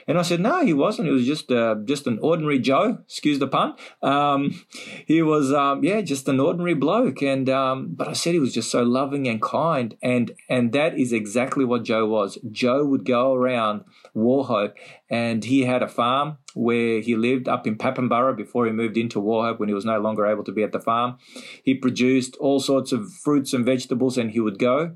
and 0.10 0.18
I 0.18 0.24
said, 0.24 0.40
no, 0.40 0.66
he 0.66 0.74
wasn't. 0.74 1.08
He 1.08 1.14
was 1.14 1.28
just 1.28 1.52
uh, 1.52 1.76
just 1.86 2.08
an 2.08 2.18
ordinary 2.24 2.58
Joe. 2.58 2.98
Excuse 3.06 3.38
the 3.38 3.48
pun. 3.48 3.76
Um, 4.02 4.66
he 5.06 5.22
was, 5.22 5.54
um, 5.54 5.84
yeah, 5.84 6.02
just 6.02 6.28
an 6.28 6.40
ordinary 6.40 6.74
bloke. 6.74 7.22
And 7.22 7.48
um, 7.48 7.94
but 7.94 8.08
I 8.08 8.14
said 8.14 8.34
he 8.34 8.40
was 8.40 8.52
just 8.52 8.72
so 8.72 8.82
loving 8.82 9.28
and 9.28 9.40
kind, 9.40 9.96
and 10.02 10.32
and 10.50 10.72
that 10.72 10.98
is 10.98 11.14
exactly 11.14 11.64
what 11.64 11.84
Joe 11.84 12.08
was. 12.08 12.40
Joe 12.50 12.86
would 12.86 13.06
go 13.06 13.36
around 13.36 13.84
Wauchope, 14.16 14.74
and 15.12 15.44
he 15.44 15.66
had 15.66 15.84
a 15.84 15.88
farm 15.88 16.40
where 16.56 17.02
he 17.02 17.16
lived 17.16 17.48
up 17.48 17.68
in 17.68 17.78
Pappinbarra 17.78 18.36
before 18.36 18.66
he 18.66 18.72
moved 18.72 18.98
into 18.98 19.22
Wauchope 19.22 19.60
when 19.60 19.70
he 19.70 19.76
was 19.76 19.86
no 19.86 20.00
longer 20.00 20.26
able 20.26 20.44
to 20.46 20.52
be 20.52 20.64
at 20.64 20.72
the 20.72 20.80
farm. 20.80 21.20
He 21.64 21.76
produced 21.76 22.36
all 22.38 22.60
sorts 22.60 22.92
of 22.92 23.14
fruits 23.14 23.54
and 23.54 23.64
vegetables, 23.64 24.18
and 24.18 24.32
he 24.32 24.40
would 24.40 24.58
go 24.58 24.96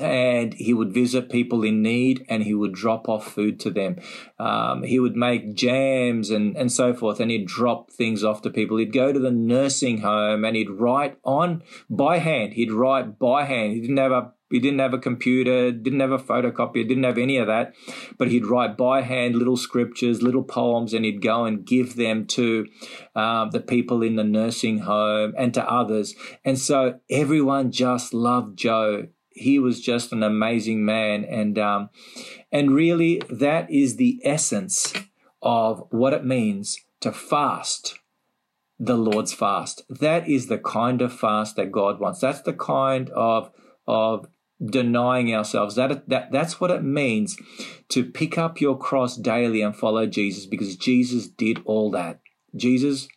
and 0.00 0.54
he 0.54 0.72
would 0.72 0.92
visit 0.92 1.30
people 1.30 1.62
in 1.62 1.82
need 1.82 2.24
and 2.28 2.42
he 2.42 2.54
would 2.54 2.72
drop 2.72 3.08
off 3.08 3.32
food 3.32 3.60
to 3.60 3.70
them. 3.70 3.96
Um, 4.38 4.82
he 4.82 4.98
would 4.98 5.16
make 5.16 5.54
jams 5.54 6.30
and, 6.30 6.56
and 6.56 6.72
so 6.72 6.94
forth 6.94 7.20
and 7.20 7.30
he'd 7.30 7.46
drop 7.46 7.90
things 7.90 8.24
off 8.24 8.42
to 8.42 8.50
people. 8.50 8.78
He'd 8.78 8.92
go 8.92 9.12
to 9.12 9.18
the 9.18 9.30
nursing 9.30 9.98
home 9.98 10.44
and 10.44 10.56
he'd 10.56 10.70
write 10.70 11.18
on 11.24 11.62
by 11.88 12.18
hand. 12.18 12.54
He'd 12.54 12.72
write 12.72 13.18
by 13.18 13.44
hand. 13.44 13.72
He 13.72 13.80
didn't 13.80 13.98
have 13.98 14.12
a 14.12 14.32
he 14.50 14.58
didn't 14.58 14.80
have 14.80 14.94
a 14.94 14.98
computer, 14.98 15.70
didn't 15.70 16.00
have 16.00 16.10
a 16.10 16.18
photocopier, 16.18 16.86
didn't 16.86 17.04
have 17.04 17.18
any 17.18 17.36
of 17.36 17.46
that, 17.46 17.72
but 18.18 18.28
he'd 18.28 18.44
write 18.44 18.76
by 18.76 19.02
hand 19.02 19.36
little 19.36 19.56
scriptures, 19.56 20.22
little 20.22 20.42
poems, 20.42 20.92
and 20.92 21.04
he'd 21.04 21.22
go 21.22 21.44
and 21.44 21.64
give 21.64 21.94
them 21.94 22.26
to 22.26 22.66
um, 23.14 23.50
the 23.50 23.60
people 23.60 24.02
in 24.02 24.16
the 24.16 24.24
nursing 24.24 24.78
home 24.78 25.34
and 25.38 25.54
to 25.54 25.70
others. 25.70 26.16
And 26.44 26.58
so 26.58 26.98
everyone 27.08 27.70
just 27.70 28.12
loved 28.12 28.58
Joe 28.58 29.06
he 29.40 29.58
was 29.58 29.80
just 29.80 30.12
an 30.12 30.22
amazing 30.22 30.84
man, 30.84 31.24
and 31.24 31.58
um, 31.58 31.90
and 32.52 32.74
really 32.74 33.22
that 33.30 33.70
is 33.70 33.96
the 33.96 34.20
essence 34.24 34.92
of 35.42 35.86
what 35.90 36.12
it 36.12 36.24
means 36.24 36.80
to 37.00 37.10
fast 37.10 37.98
the 38.78 38.96
Lord's 38.96 39.32
fast. 39.32 39.82
That 39.88 40.28
is 40.28 40.46
the 40.46 40.58
kind 40.58 41.02
of 41.02 41.12
fast 41.12 41.56
that 41.56 41.70
God 41.70 42.00
wants. 42.00 42.20
That's 42.20 42.42
the 42.42 42.54
kind 42.54 43.10
of 43.10 43.50
of 43.86 44.26
denying 44.64 45.34
ourselves. 45.34 45.74
That 45.74 46.08
that 46.08 46.32
that's 46.32 46.60
what 46.60 46.70
it 46.70 46.82
means 46.82 47.36
to 47.88 48.04
pick 48.04 48.38
up 48.38 48.60
your 48.60 48.78
cross 48.78 49.16
daily 49.16 49.62
and 49.62 49.76
follow 49.76 50.06
Jesus 50.06 50.46
because 50.46 50.76
Jesus 50.76 51.28
did 51.28 51.60
all 51.64 51.90
that. 51.92 52.20
Jesus 52.56 53.08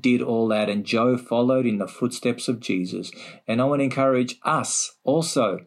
did 0.00 0.22
all 0.22 0.48
that, 0.48 0.68
and 0.68 0.84
Joe 0.84 1.16
followed 1.16 1.66
in 1.66 1.78
the 1.78 1.88
footsteps 1.88 2.48
of 2.48 2.60
Jesus. 2.60 3.10
And 3.46 3.60
I 3.60 3.64
want 3.64 3.80
to 3.80 3.84
encourage 3.84 4.36
us 4.42 4.96
also 5.04 5.66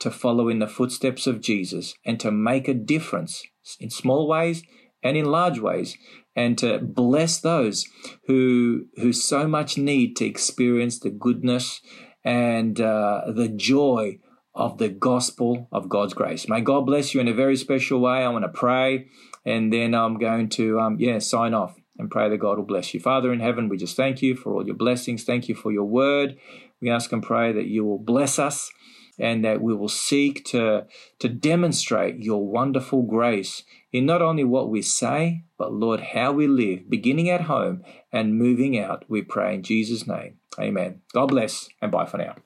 to 0.00 0.10
follow 0.10 0.48
in 0.48 0.58
the 0.58 0.68
footsteps 0.68 1.26
of 1.26 1.40
Jesus 1.40 1.94
and 2.04 2.20
to 2.20 2.30
make 2.30 2.68
a 2.68 2.74
difference 2.74 3.44
in 3.80 3.90
small 3.90 4.28
ways 4.28 4.62
and 5.02 5.16
in 5.16 5.26
large 5.26 5.58
ways 5.58 5.96
and 6.36 6.56
to 6.58 6.78
bless 6.78 7.40
those 7.40 7.84
who 8.26 8.86
who 8.96 9.12
so 9.12 9.48
much 9.48 9.76
need 9.76 10.16
to 10.16 10.24
experience 10.24 11.00
the 11.00 11.10
goodness 11.10 11.80
and 12.24 12.80
uh, 12.80 13.22
the 13.34 13.48
joy 13.48 14.18
of 14.54 14.78
the 14.78 14.88
gospel 14.88 15.68
of 15.70 15.88
God's 15.88 16.14
grace. 16.14 16.48
May 16.48 16.60
God 16.60 16.86
bless 16.86 17.14
you 17.14 17.20
in 17.20 17.28
a 17.28 17.34
very 17.34 17.56
special 17.56 18.00
way. 18.00 18.24
I 18.24 18.28
want 18.28 18.44
to 18.44 18.48
pray 18.48 19.08
and 19.44 19.72
then 19.72 19.94
I'm 19.94 20.18
going 20.18 20.48
to 20.50 20.78
um, 20.78 20.96
yeah 21.00 21.18
sign 21.18 21.54
off 21.54 21.74
and 21.98 22.10
pray 22.10 22.28
that 22.28 22.38
God 22.38 22.58
will 22.58 22.64
bless 22.64 22.94
you. 22.94 23.00
Father 23.00 23.32
in 23.32 23.40
heaven, 23.40 23.68
we 23.68 23.76
just 23.76 23.96
thank 23.96 24.22
you 24.22 24.36
for 24.36 24.52
all 24.52 24.66
your 24.66 24.76
blessings. 24.76 25.24
Thank 25.24 25.48
you 25.48 25.54
for 25.54 25.72
your 25.72 25.84
word. 25.84 26.36
We 26.80 26.90
ask 26.90 27.12
and 27.12 27.22
pray 27.22 27.52
that 27.52 27.66
you 27.66 27.84
will 27.84 27.98
bless 27.98 28.38
us 28.38 28.70
and 29.18 29.44
that 29.44 29.60
we 29.60 29.74
will 29.74 29.88
seek 29.88 30.44
to, 30.44 30.86
to 31.18 31.28
demonstrate 31.28 32.22
your 32.22 32.46
wonderful 32.46 33.02
grace 33.02 33.64
in 33.92 34.06
not 34.06 34.22
only 34.22 34.44
what 34.44 34.70
we 34.70 34.80
say, 34.80 35.42
but 35.58 35.72
Lord, 35.72 36.00
how 36.00 36.32
we 36.32 36.46
live, 36.46 36.88
beginning 36.88 37.28
at 37.28 37.42
home 37.42 37.82
and 38.12 38.38
moving 38.38 38.78
out. 38.78 39.04
We 39.08 39.22
pray 39.22 39.54
in 39.54 39.62
Jesus' 39.64 40.06
name. 40.06 40.36
Amen. 40.58 41.00
God 41.12 41.26
bless 41.26 41.68
and 41.82 41.90
bye 41.90 42.06
for 42.06 42.18
now. 42.18 42.36